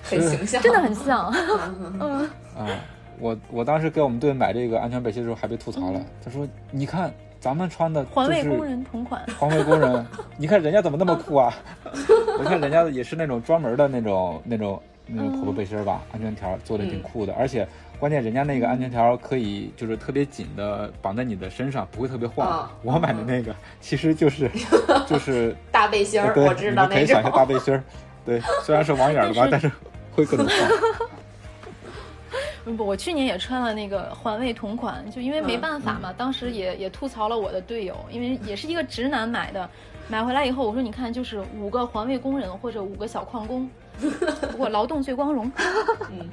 [0.04, 1.34] 很形象， 真的很像。
[2.00, 2.68] 嗯啊，
[3.20, 10.06] 我我当时给我们队买这个安全背心的时候还被吐槽了，他说：“你看。”咱们穿的环卫工人同款， 环卫工人，
[10.38, 11.54] 你看人家怎么那么酷啊？
[12.38, 17.68] 我看人家也是那种专门的那种那种那种背心吧，安全条做的挺酷的，而且
[17.98, 22.70] 关键人家那个安全条可以就是特别紧的绑在你的身上，不会特别晃。
[22.84, 24.50] 我买的那个其实就是
[25.08, 26.96] 就是大背心儿，我知道那种。
[26.98, 27.84] 可以想象大背心儿，
[28.26, 29.72] 对，虽然是网眼的吧，但是
[30.14, 30.50] 会更晃。
[32.66, 39.68] 不，我去年也穿了那个环卫同款，就因为没办法嘛，当时也也吐槽了我的队友，因为也是一个直男买的，
[40.08, 43.70] 买回来以后我说你看就是五个环卫工人或者五个小矿工，
[44.52, 45.52] 不过劳动最光荣。
[46.12, 46.30] 嗯，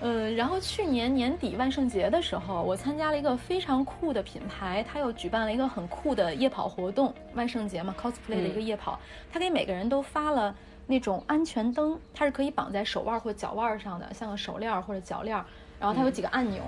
[0.00, 9.00] 呃，然后去年年底万圣节的时候，我参加了一个非常酷的品牌，他又举办了一个很酷的夜跑活动，万圣节嘛，cosplay 的一个夜跑，
[9.32, 10.54] 他给每个人都发了。
[10.86, 15.36] 那种安全灯，它是可以绑在手腕或脚腕上的，像个手链或者脚链。
[15.78, 16.62] 然后它有几个按钮，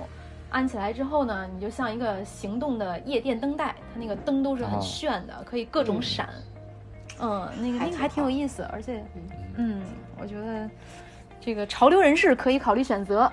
[0.50, 6.28] 按起来之后呢，你就像一个行动的夜店灯带，它那个灯都是很炫的，可以各种闪。
[7.20, 9.02] 嗯，那个那个还挺有意思，而且，
[9.56, 9.82] 嗯，
[10.20, 10.68] 我觉得
[11.40, 13.30] 这个潮流人士可以考虑选择。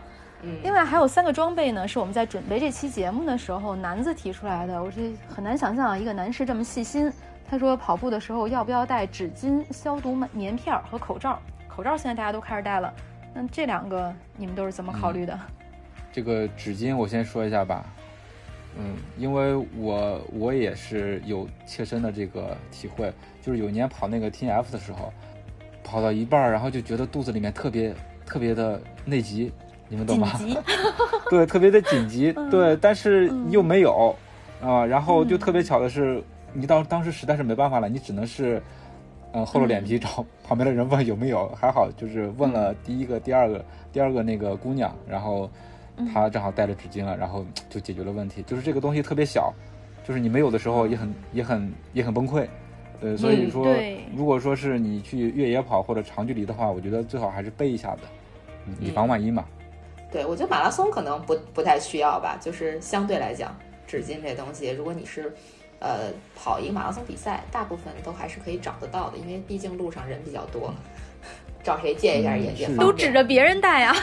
[0.62, 4.82] 另外还有三个装备呢，是我们在准备这期节目的时候，男子提出来的。
[4.82, 7.12] 我这很难想象一个男士这么细心。
[7.48, 11.40] 他说跑步的时候要不要带纸巾、消毒棉片和口罩？
[11.68, 12.94] 口罩现在大家都开始戴了，
[13.34, 15.38] 那这两个你们都是怎么考虑的？
[16.12, 17.86] 这个纸巾我先说一下吧，
[18.80, 25.14] 嗯，因为我我也是有切身的这个体会，就是有一年跑那个 T F 的时候，
[25.84, 27.94] 跑到一半，然后就觉得肚子里面特别
[28.26, 29.52] 特别的内急，
[29.88, 30.30] 你们懂吗？
[31.30, 34.16] 对，特别的紧急，对，但是又没有
[34.62, 36.24] 啊，然后就特别巧的是。
[36.56, 38.64] 你当当时实在是没办法了，你只能是，
[39.34, 41.50] 嗯，厚着脸皮找旁边的人问有没有。
[41.50, 45.50] 还好就是问了第一个、第二个、第二个那个姑娘，然后
[46.14, 48.42] 她正好带着纸巾了，然后就解决了问题。
[48.44, 49.54] 就是这个东西特别小，
[50.08, 52.48] 就是你没有的时候也很、也很、也很崩溃。
[53.02, 53.68] 呃，所以说，
[54.16, 58.02] 如果说是你去越野跑或者长距离的话，我觉得最好还是备一下子，
[58.80, 59.44] 以防万一嘛。
[60.10, 63.54] 对，我觉得马拉松可能不不太需要吧，就是相对来讲，
[63.86, 65.36] 纸巾这东西，如果你是。
[65.80, 70.74] 呃，跑一个马拉松比赛，大部分都还是可以找得到的，因为毕竟路上人比较多，
[71.64, 73.96] 找谁借一下也也都指着别人带啊。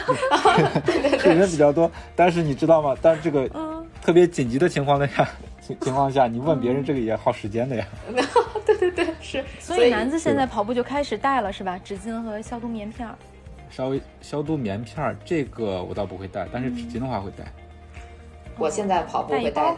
[0.85, 2.95] 对 对对， 人比较多，但是你知道吗？
[3.01, 3.49] 但是这个
[4.01, 5.27] 特别紧急的情况下，
[5.61, 7.85] 情情况下，你问别人这个也耗时间的呀。
[8.65, 9.43] 对对对，是。
[9.59, 11.79] 所以男子现在跑步就开始带了是吧？
[11.83, 13.07] 纸巾和消毒棉片。
[13.69, 17.43] 稍微消毒棉片儿这个我倒不会带，但是纸巾的话会带。
[18.57, 19.75] 我现在跑步会带。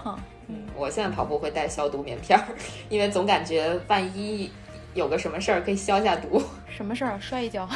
[0.47, 2.45] 嗯，我现在跑步会带消毒棉片儿，
[2.89, 4.51] 因为总感觉万一
[4.93, 6.41] 有个什么事儿可以消下毒。
[6.69, 7.17] 什么事儿？
[7.19, 7.67] 摔一跤？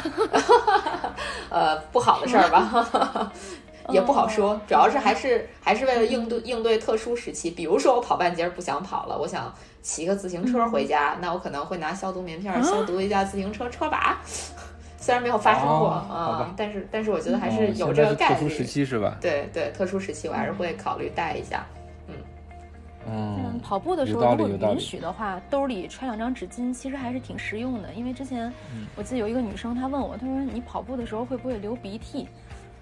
[1.50, 3.32] 呃，不好的事儿吧，
[3.90, 4.60] 也不好说。
[4.66, 9.52] 主要是还是还是为了应对应对特殊时期，比如说我跑半截不想跑了，我想
[9.82, 14.18] 骑个自行车回家，那我可能会拿消毒棉片消毒一下自行车车把。
[15.02, 18.34] 虽然没有发生过啊，但是但是我觉得还是有这个概率。
[18.34, 19.16] 特殊时期是吧？
[19.18, 21.66] 对对，特殊时期我还是会考虑带一下。
[21.74, 21.79] 嗯，
[23.62, 27.92] 跑步的时候如果允许的话，兜里揣两张纸巾，其实还是挺实用的。
[27.94, 28.52] 因为之前
[28.96, 32.28] 我记得有一个女生，她问我，她说你跑步的时候会不会流鼻涕？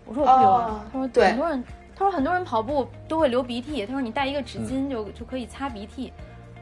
[0.05, 0.85] 我说我不流啊。
[0.93, 1.64] 她说很多人，
[1.95, 3.85] 她说很多人跑步都会流鼻涕。
[3.87, 6.12] 她说你带一个纸巾就就可以擦鼻涕。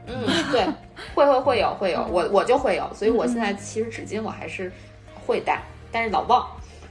[0.07, 0.65] 嗯，对，
[1.13, 4.71] 会会会有 会有，我我就会有，所以我现在其实纸巾我还是
[5.25, 6.47] 会带，但是老忘，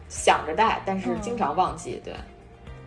[0.09, 2.01] 想着带，但是经常忘记。
[2.05, 2.15] 对，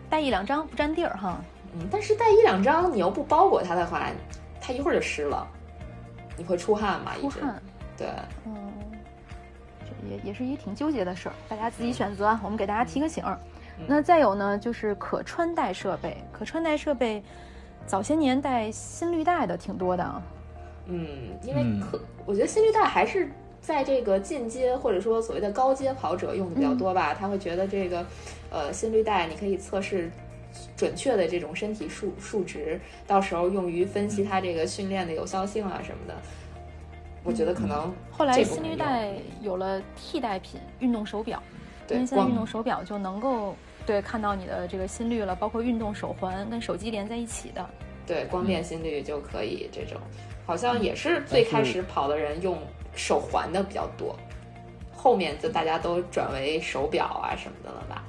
[0.08, 1.42] 带一两张不占地儿哈。
[1.74, 4.06] 嗯，但是带一两张你又不包裹它的话，
[4.60, 5.46] 它一会儿就湿了，
[6.36, 7.14] 你会出汗嘛？
[7.20, 7.62] 出汗。
[7.96, 8.08] 对，
[8.46, 8.72] 嗯，
[9.84, 12.38] 这也也是一挺纠结的事儿，大家自己选择。
[12.42, 13.38] 我们给大家提个醒儿。
[13.86, 17.22] 那再有呢，就是可穿戴设备，可穿戴设备。
[17.86, 20.22] 早些年带心率带的挺多的，
[20.86, 21.08] 嗯，
[21.42, 27.14] 因为可我觉得心率带还是在这个进阶或者说所谓的高阶跑者用的比较多吧。
[27.14, 28.06] 他会觉得这个，
[28.50, 30.08] 呃，心率带你可以测试
[30.76, 36.14] 准确的这种身体数数值，到时候用于分析它这个训练的有效性啊什么的。
[37.22, 41.42] 我觉得可能后来心率带有了替代品，运动手表，
[41.88, 43.54] 因为现在运动手表就能够。
[43.86, 47.68] 对，看到你的这个心率了，包括运动手环跟手机连在一起的，
[48.06, 49.68] 对，光电心率就可以。
[49.72, 49.98] 这种
[50.46, 52.58] 好像也是最开始跑的人用
[52.94, 54.14] 手环的比较多，
[54.94, 58.04] 后面就大家都转为手表啊什么的了吧。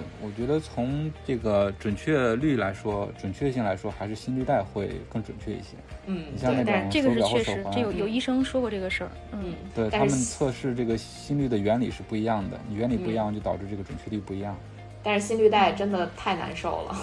[0.00, 5.76] 对，我觉得从这个准确率来说，准确性来说，还是心率带会更准确一些。
[6.06, 9.10] 嗯，你像那种这个是确实，这有有医生说过这个事儿。
[9.32, 14.56] 嗯，对他们测试这个心率的原理是不一样的，原理不一样就导致这个准确率不一样。
[15.02, 16.96] 但是心率带真的太难受了，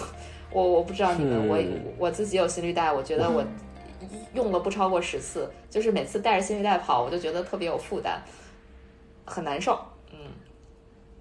[0.50, 1.58] 我我不知道你们，我
[1.98, 3.44] 我自己有心率带，我觉得我
[4.34, 8.20] 用了不超过十次，就是每次带着心率带跑，我就觉得特别有负担，
[9.24, 9.80] 很难受。
[10.12, 10.18] 嗯，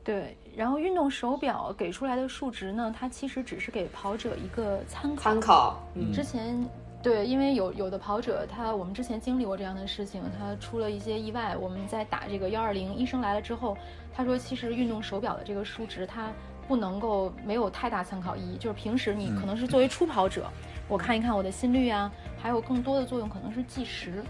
[0.03, 0.38] 对。
[0.58, 5.22] 然后运动手表给出来的数值呢，它其实只是给跑者一个参考。
[5.22, 5.80] 参考。
[5.93, 6.68] 嗯之前
[7.03, 11.55] 对，因为有有的跑者他，我们之前经历过这样的事情，他出了一些意外。
[11.55, 13.78] 我们在打这个幺二零，医生来了之后，
[14.12, 16.32] 他说其实运动手表的这个数值它
[16.68, 20.49] 不能够没有太大参考意义，就是平时你可能是作为初跑者，
[20.88, 24.24] 我看一看我的心率啊，还有更多的作用可能是计时，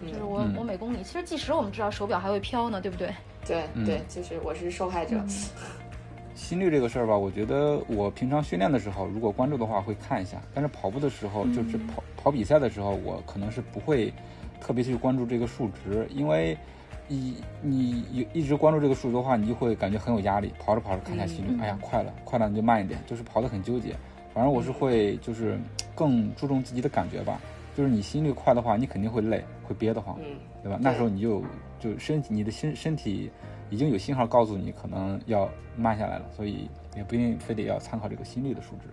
[0.00, 3.12] 就是我我每公里，其实计时我们知道手表还会飘呢，对不对？
[3.46, 5.22] 对对，就是我是受害者。
[6.34, 10.42] 心率这个事儿吧，我觉得我平常训练的时候，如果关注的话会看一下。
[10.52, 14.12] 但是跑步的时候，就是跑跑比赛的时候，我可能是不会
[14.60, 16.58] 特别去关注这个数值，因为
[17.06, 20.52] 你你一一直关注这个数值的话，你就会感觉很有压力。
[20.58, 23.94] 跑着跑着看一下心率，哎呀，快了，快了，你就慢一点，就是跑得很纠结。
[24.34, 25.56] 反正我是会就是
[25.94, 27.40] 更注重自己的感觉吧。
[27.76, 30.18] 就是你心率快的话，你肯定会累，会憋得慌，
[30.62, 30.78] 对吧？
[30.80, 31.42] 那时候你就
[31.84, 33.30] 就身体，你的心身体。
[33.70, 38.88] 已经有信号告诉你可能要慢下来了，所以也不一定非得要参考这个心率的数值。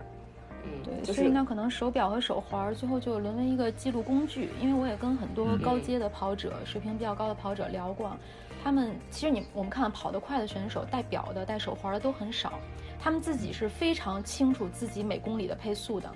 [0.64, 0.70] 嗯，
[1.04, 4.48] 对，所以呢，可能手表和手环最后就沦为一个记录工具。
[4.60, 8.16] 因为我也跟很多高阶的跑者、水平比较高的跑者聊过，
[8.64, 12.54] 他们其实你我们看跑得快的选手，戴表的、戴手环的都很少，
[12.98, 16.10] 他们自己是非常清楚自己每公里的配速的。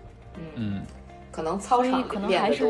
[0.57, 0.83] 嗯，
[1.31, 2.65] 可能操场可能还是。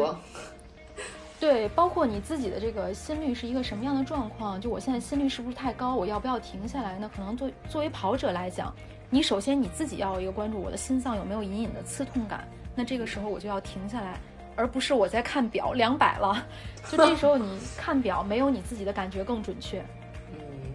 [1.39, 4.61] 对，包括你自己的这个心率是一个什么样的状况？
[4.61, 5.95] 就我现在心率是不是太高？
[5.95, 6.99] 我要不要停下来？
[6.99, 8.75] 呢可能作作为跑者来讲，
[9.11, 12.49] 你首先你自己要一个关注，我的心脏有没有隐隐的刺痛感？
[12.75, 14.19] 那这个时候我就要停下来，
[14.57, 16.47] 而不是我在看表两百了。
[16.91, 19.85] 就这时候你看表没有你自己的感觉更准确。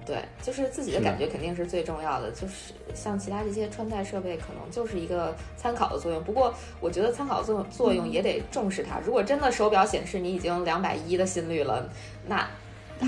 [0.06, 2.32] 对，就是自己的感觉肯定是最重要的。
[2.32, 6.24] 就是像其他这些穿戴设备，可能就是一个参考的作用。
[6.24, 9.00] 不过，我觉得参考作作用也得重视它。
[9.06, 11.88] 如果真的手表显示你已经两百一的心率了，
[12.28, 12.48] 那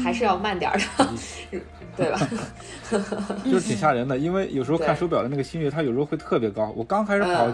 [0.03, 1.09] 还是要慢点的，
[1.97, 2.19] 对吧？
[3.43, 6.71] 就是挺吓人的，因为有时候看手表的那个心率，它有时候会特别高。
[6.75, 7.51] 我刚开始跑。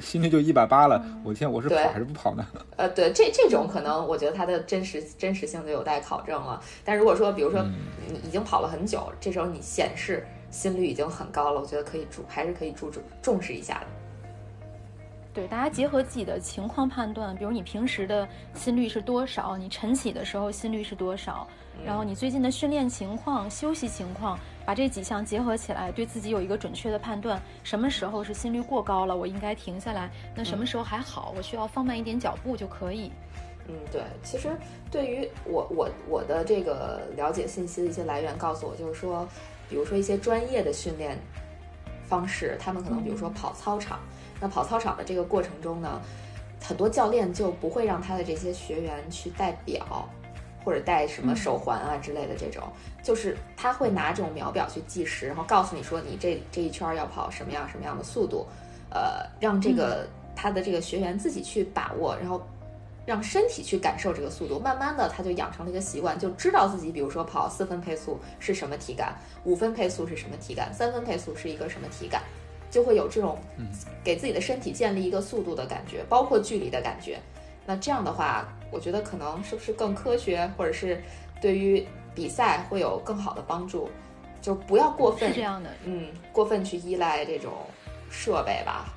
[0.00, 2.46] 心率就一百八了，我天，我是跑还是不跑呢？
[2.76, 6.60] 呃，对，这这种可能，我觉得它的真实真实性就有待考证了。
[6.84, 7.62] 但如果说，比如说
[8.08, 13.86] 你已经跑了很久，这时候你显示心率已经很高了，我觉得可以注，还是可以注重重视一下的。
[15.40, 21.48] 对，大家结合自己的情况判断，比如你平时的心率是多少，你晨起的时候心率是多少，
[21.82, 24.38] 然后你最近的训练情况、休息情况。
[24.66, 27.40] 把这几项结合起来，对自己有一个准确的判断。
[27.64, 30.08] 什么时候是心率过高了，我应该停下来？
[30.32, 33.10] 那什么时候还好，我需要放慢一点脚步就可以。
[33.66, 34.02] 嗯，对。
[34.22, 34.50] 其实
[34.88, 39.26] 对于我我我的这个了解信息的一些来源告诉我，就是说，
[39.68, 41.18] 比如说一些专业的训练
[42.06, 43.98] 方式，他们可能比如说跑操场，
[44.40, 46.00] 那跑操场的这个过程中呢，
[46.62, 50.08] 很多教练就不会让他的这些学员去戴表。
[50.62, 52.62] 或者戴什么手环啊之类的这种，
[53.02, 58.46] 就是他会拿这种秒表去计时，然后告诉你说你这这一圈要跑什么样什么样的速度，
[58.90, 62.46] 呃，让这个他的这个学员自己去把握，然后
[63.06, 72.22] 让身体去感受这个速度，慢慢的他就养成了一个习惯，就知道自己比如说跑四分配速是什么体感，五分配速是什么体感，三分配速是一个什么体感，
[72.70, 73.36] 就会有这种
[74.04, 77.18] 给自己的身体建立一个速度的感觉，包括距离的感觉。
[77.66, 81.02] 那这样的话，我觉得可能是不是更科学，或者是
[81.40, 83.90] 对于比赛会有更好的帮助？
[84.40, 87.52] 就不要过分是这样的，嗯，过分去依赖这种
[88.08, 88.94] 设备吧。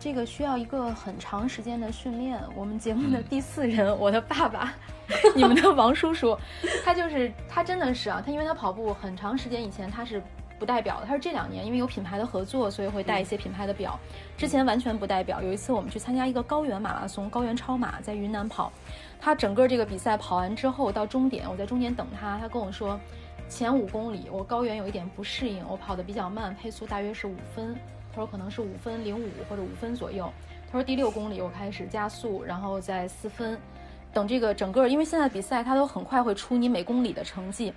[0.00, 2.40] 这个需要一个很长时间的训练。
[2.56, 4.74] 我们节目的第四人，我的爸爸，
[5.36, 6.36] 你们的王叔叔，
[6.82, 10.20] 他就是他真的是啊，他因为他跑步很长时间以前他是
[10.62, 13.98] 不戴表的，他是这两年因为有品牌的合作，所以会戴一些品牌的表，
[14.36, 15.42] 之前完全不戴表。
[15.42, 18.72] 有一次我们去参加一个高原马拉松，高原超马在云南跑，
[19.20, 22.96] 他整个这个比赛跑完之后到终点，我在终点等他，他跟我说，
[23.48, 27.74] 前五公里我高原有一点不适应，我跑得比较慢，配速大约是五分。
[28.12, 30.32] 他说可能是五分零五或者五分左右。
[30.70, 33.58] 他说第六公里我开始加速，然后在四分。
[34.12, 37.72] 等这个整个，因为现在比赛他都很快会出你每公里的成绩，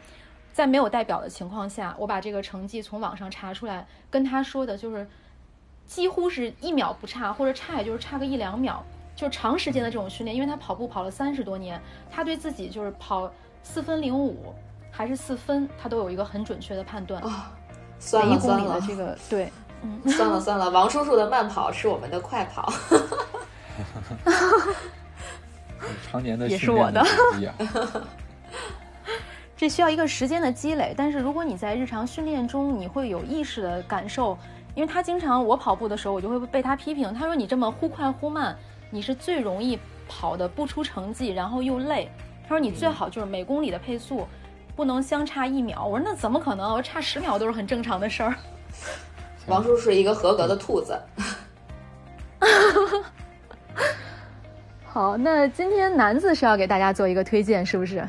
[0.56, 5.06] 在没有代表的情况下，我把这个成绩从网上查出来，跟他说的就是
[5.86, 8.82] 几乎是一秒不差，或者差也就是差个一两秒。
[9.18, 13.30] 就是长时间的这种训练，因为他跑步跑了三十多年，他对自己就是跑
[13.64, 14.56] 四分零五
[14.90, 17.22] 还是四分，他都有一个很准确的判断。
[17.22, 17.52] 啊，
[18.00, 19.52] 算一公里的这个对。
[19.82, 22.72] 嗯 算了算了，王叔叔的慢跑是我们的快跑。
[26.10, 27.06] 常年的也是我的。
[29.66, 34.38] 这需要一个时间的积累，但是如果你在日常训练中，你会有意识的感受，
[34.76, 37.12] 因为他经常我跑步的时候，我就会被他批评。
[37.12, 38.56] 他说你这么忽快忽慢，
[38.92, 42.12] 你是最容易跑的不出成绩，然后又累。
[42.44, 44.28] 他说你最好就是每公里的配速
[44.76, 45.84] 不能相差一秒。
[45.84, 46.76] 我说那怎么可能？
[46.76, 48.36] 我差十秒都是很正常的事儿。
[49.50, 50.96] 王叔是一个合格的兔子。
[54.86, 58.08] 好，那今天南子是要给大家做一个推荐，是不是？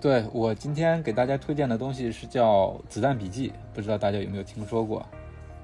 [0.00, 5.04] 对我今天给大家推荐的东西是叫《子弹笔记》，不知道大家有没有听说过？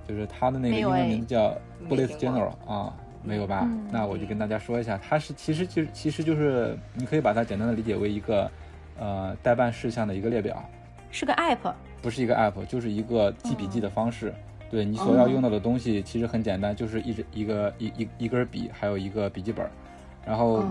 [0.06, 1.56] 就是它的那个英文名字叫
[1.88, 3.66] Bullet Journal 啊，没有吧？
[3.90, 8.50] 那我就跟大家说一下，它是其实就其实就是你可以把它简单的理解为一个
[8.98, 10.62] 呃代办事项的一个列表，
[11.10, 11.72] 是个 App，
[12.02, 14.34] 不是一个 App，就是一个记笔记的方式。
[14.70, 19.64] 对你所要用到的东西其实很简单，就是一支一个一一一根笔，还有一个笔记本，
[20.26, 20.64] 然后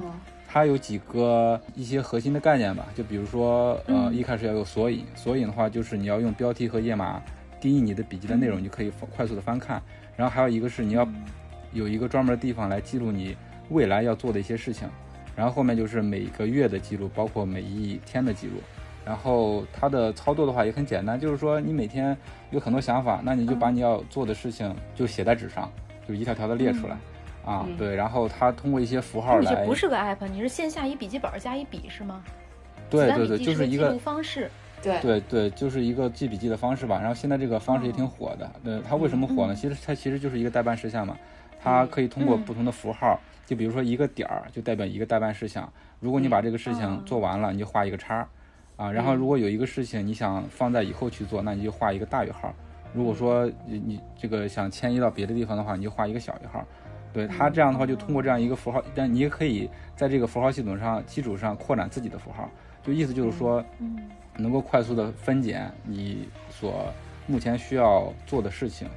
[0.53, 7.19] 它有几个一些核心的概念吧，就比如说呃一开始要有索引，索引的话就是你要用标题和页码
[7.59, 9.81] 定义你的笔记的内容，你可以快速的翻看，
[10.15, 11.07] 然后还有一个是你要
[11.71, 13.35] 有一个专门的地方来记录你
[13.69, 14.87] 未来要做的一些事情，
[15.35, 18.53] 然后后面就是每个月的记录，包括每一天的记录。
[19.03, 22.15] 然后它的操作的话也很简单，就是说你每天
[22.51, 25.67] 有很多想法，那你就把你要做的事情就写在纸上，
[26.07, 26.95] 就一条条的列出来，
[27.45, 29.65] 啊，对，然后它通过一些符号来。
[29.65, 32.23] 不是个 app，你是线下一笔记本加一笔是吗？
[32.89, 34.49] 对对对，就是一个方式。
[34.81, 36.99] 对对对，就是一个记笔记的方式吧。
[36.99, 38.51] 然后现在这个方式也挺火的。
[38.63, 39.55] 呃，它为什么火呢？
[39.55, 41.17] 其实它其实就是一个代办事项嘛，
[41.61, 45.71] 它可以通过不同的符号，就比如说一个点儿就代表一个代办事项。
[46.01, 48.27] 如果你把这个事情做完了，你就画一个叉。
[48.75, 52.53] 啊，然后如果有一个事情你想放在以后去做，那你就画一个大于号。
[52.93, 56.65] 如果说你你这个想迁移到别的地方的话，你就画一个小于号。
[57.13, 62.49] 对它这样的话，就通过这样一个符号，但你也可以在这个符号系统上基础上扩展自己的符号。
[62.81, 63.97] 就意思就是说，嗯，
[64.35, 66.91] 能够快速的分拣你所
[67.27, 68.89] 目前需要做的事情，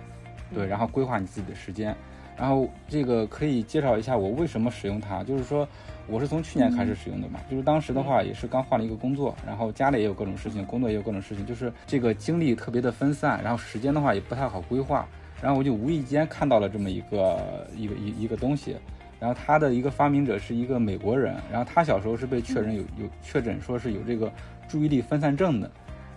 [0.55, 1.95] 对，然后规划你自己的时间。
[2.37, 5.69] 然后这个可以介绍一下我为什么使用它，就是说。
[6.09, 15.05] 我是从去年开始使用的嘛，就是当时的话也是刚换了一个工作，然后家里也有各种事情，工作也有各种事情，就是这个精力特别的分散，然后时间的话也不太好规划，
[15.43, 18.77] 然后我就无意间看到了这么一个一个一一个东西，
[19.21, 24.33] 然后他的一个发明者是一个美国人，然后他小时候是被确认有有确诊说是有这个
[24.69, 25.71] 注意力分散症的，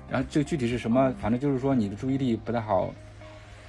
[0.09, 2.93] 然后这个具体是什么，反正就是说你的注意力不太好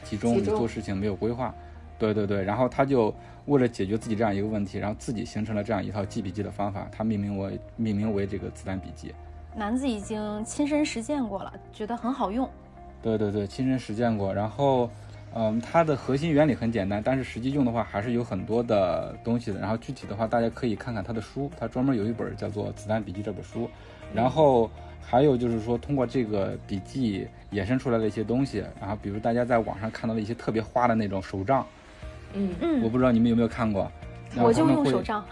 [0.05, 1.55] 集中，你做事情没有规划，
[1.99, 3.15] 对对对，然后他就。
[3.47, 9.13] 为了解决自己这样一个问题，然后自己形成了这样一套记笔记的方法，他命名为命名为这个子弹笔记。
[9.57, 12.49] 男子已经亲身实践过了，觉得很好用。
[13.03, 14.33] 对对对，亲身实践过。
[14.33, 14.89] 然后，
[15.35, 19.61] 嗯，它的核心原理很简单，但是实际用的话还是有很多的东西的。
[19.61, 23.71] 然后具体的话，大家可以看看他的书，他专门有一本叫做《子弹笔记》这本书。
[24.13, 24.69] 然后
[25.01, 31.65] 还有就是说，通过这个笔记衍生出来的一些东西，然后比如大家在网上看到的一些特别花的那种手账。
[32.35, 33.91] 嗯嗯，我不知道你们有没有看过，
[34.37, 35.25] 我就用手账，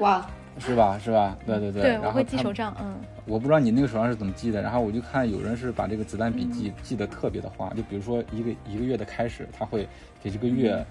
[0.00, 0.26] 哇，
[0.58, 1.36] 是吧是吧？
[1.46, 2.94] 对对对，对，我会记手账，嗯。
[3.26, 9.86] 我不知道你那个手上是怎么记的，然后我就看有人是把这个子弹笔记记得特别的花，就比如说一个一个月的开始，他会
[10.22, 10.84] 给这个月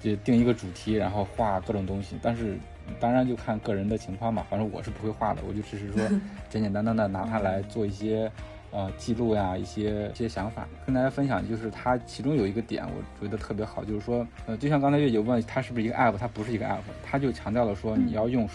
[0.00, 2.58] 就定一个主题，然后画各种东西，但是
[2.98, 6.02] 当然就看个人的情况嘛，反正我是不会画的，我就只是说
[6.50, 8.30] 简简单单的拿它来做一些
[8.70, 11.46] 呃记录呀，一些一些想法，跟大家分享。
[11.48, 18.48] 就是它其中有一个点，我觉得特别好，就是说，呃，就像刚才月姐问它是不是一个 app，它不是一个 app，它就强调了说你要用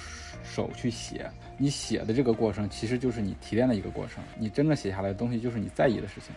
[0.43, 6.34] 手去写，你写的这个过程其实就是你提炼的一个过程，你真正写下来的东西就是你在意的事情。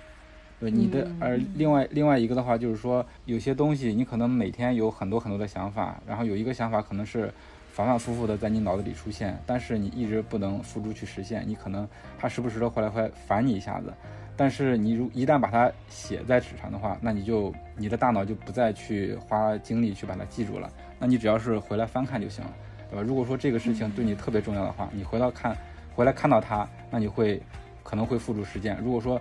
[0.60, 7.32] 对你的，而另外另外一个的话就是说，有些东西你可能每天有很多很多的想法，然后有一个想法可能是。
[7.74, 11.42] 反反复复的在你脑子里出现，但是你一直不能付诸去实现。
[11.44, 13.92] 你可能它时不时的回来会烦你一下子，
[14.36, 20.70] 但是你如一旦把它写在纸上的话，那你就你的大脑就不再去花精力去把它记住了。
[21.00, 22.54] 那你只要是回来翻看就行了，
[22.88, 23.02] 对吧？
[23.02, 25.56] 如果说这个事情对你特别重要的话，你回到看，
[25.96, 27.42] 回来看到它，那你会
[27.82, 28.78] 可能会付诸实践。
[28.84, 29.20] 如果说，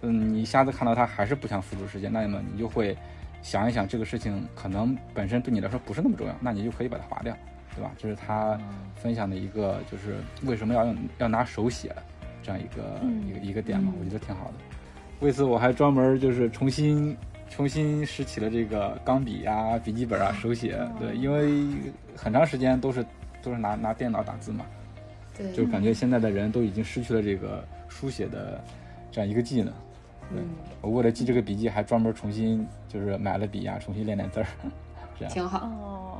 [0.00, 2.96] 嗯，你下次看到它还是不想付诸实践，那么你就会
[3.42, 7.36] 想一想这个事情可能本身对你来说不是那么重要，那你就可以把它划掉。
[7.74, 7.90] 对吧？
[7.98, 8.58] 这是他
[8.94, 11.94] 分享的一个，就是为什么要用要拿手写
[12.42, 14.54] 这样一个一个一个点嘛，我觉得挺好的。
[15.20, 17.16] 为此我还专门就是重新
[17.48, 20.78] 重新拾起了这个钢笔啊、笔记本啊手写。
[20.98, 21.64] 对，因为
[22.16, 23.04] 很长时间都是
[23.40, 24.64] 都是拿拿电脑打字嘛，
[25.36, 28.62] 对，就感觉现在的人都已经失去了这个书写的
[29.10, 29.72] 这样一个技能。
[30.30, 30.42] 对，
[30.80, 34.46] 我为了记这个笔记，还专门重新就是买了笔啊，重新练练字儿，
[35.18, 36.11] 这样挺好。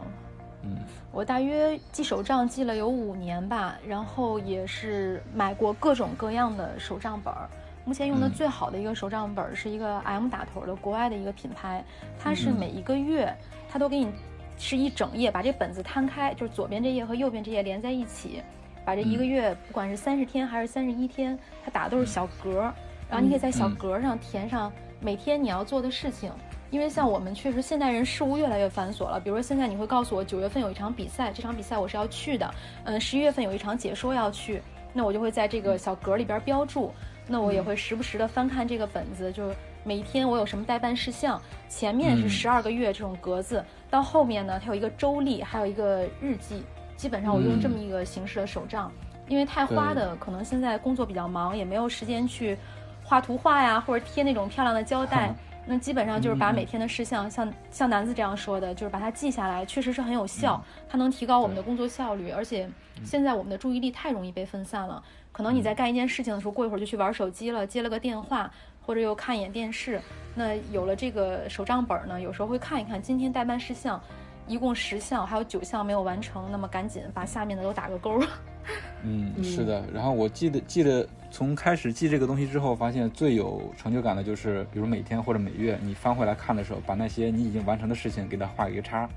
[0.65, 0.77] 嗯，
[1.11, 7.49] 我大约记手账记了有五年吧，然后也是买过各种各样的手账本儿。
[7.85, 11.85] 目前用的最好的一个手账本儿是一个 M 打头的国外的一个品牌，
[12.17, 13.35] 它是每一个月
[13.69, 14.13] 它都给你
[14.57, 18.41] 是一整页，把这本子摊开，就是左边这页和右边这页连在一起，
[18.85, 22.75] 把这一个月不管是三十天还是三十一天，它打的都是小格儿，
[23.11, 26.31] 然后你可以在小格上填上每天你要做的事情。
[26.73, 32.51] 因为像我们确实现代人事物越来越繁琐了，比如说现在你会告诉我九月份有一场比赛，这场比赛我是要去的，
[32.85, 34.63] 嗯，十一月份有一场解说要去，
[34.95, 36.91] 那我就会在这个小格里边标注，
[37.29, 39.55] 那我也会时不时的翻看这个本子，就是
[39.85, 46.63] 每一天我有什么待办事项，前面是十二个月这种格子，到后面呢它有一个周历，还有一个日记，
[46.97, 48.91] 基本上我用这么一个形式的手账，
[49.29, 52.57] 因为太花的可能现在工作比较忙，也没有时间去
[53.05, 55.35] 画图画呀，或者贴那种漂亮的胶带。
[55.65, 62.31] 那基本上就是把每天的事项，像像南子这样说的，就是把它记下来，确实是很有效，它能提高我们的工作效率。
[62.31, 62.69] 而且
[63.05, 68.51] 现在我们的注意力太容易被分散了，可能你在干一件事情的时候，过一会儿就去玩手机了，接了个电话，
[68.85, 70.01] 或者又看一眼电视。
[70.35, 74.01] 那有了这个手账本呢，有时候会看一看今天代办事项，
[74.49, 78.21] 一共十项，还有九项没有完成，那么赶紧把下面的都打个勾。
[79.05, 79.85] 嗯，是的。
[79.93, 81.07] 然后我记得记得。
[81.35, 89.09] 从开始记这个东西之后，发现最有成就感的就是，比如每天或者每月你翻回来看的时候，把那些你已经完成的事情给它画一个叉，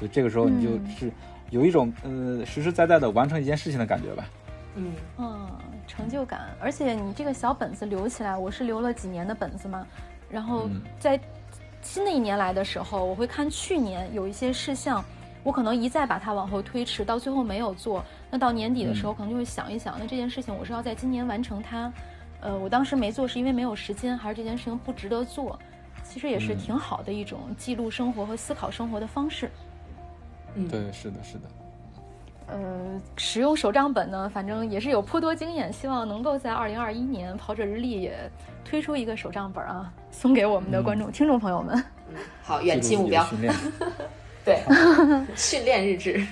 [0.00, 1.12] 就这个时候你就是
[1.50, 4.28] 有一种呃实实在在的完成一件事情的感觉吧。
[4.74, 5.48] 嗯嗯，
[5.86, 6.40] 成就感。
[6.60, 9.86] 而且你这个小本子留起来，我是留了几年的本子嘛，
[10.28, 11.20] 然后在
[11.82, 15.04] 新的一年来的时候，我会看去年有一些事项。
[15.42, 18.04] 我可能一再把它往后推迟，到最后没有做。
[18.30, 21.92] 那到年底的时候，可能就会想一想，那这件事情我是要在今年完成它。
[22.40, 25.58] 呃，我当时没做是因为没有时间，还是这件事情不值得做？
[26.02, 29.50] 其实也是挺好的一种记录生活和思考生活的方式。
[30.54, 31.42] 嗯，对，是的，是的。
[32.46, 38.18] 呃，使用手账本呢，反正也是有颇多经验，希望能够在二零二一年跑者日历也
[38.64, 41.84] 推出一个手账本啊，送给我们的观众、听众朋友们。
[42.08, 43.24] 嗯，好，远期目标。
[44.44, 44.62] 对，
[45.36, 46.26] 训练日志。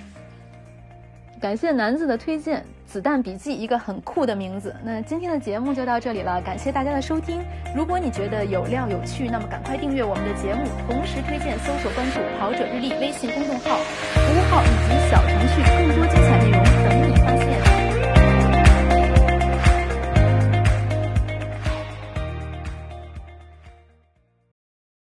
[1.41, 4.75] 感谢南子的推荐，《子弹笔记》一个很酷的名字。
[4.83, 7.41] 那今天的节目就到这里了，感谢大家的收听。
[7.77, 13.77] 如果你觉得有料有趣，那么赶快订阅我们的节目，同时推荐搜索关注“跑者日历”微信公众号、
[14.15, 15.23] 服务号以及小，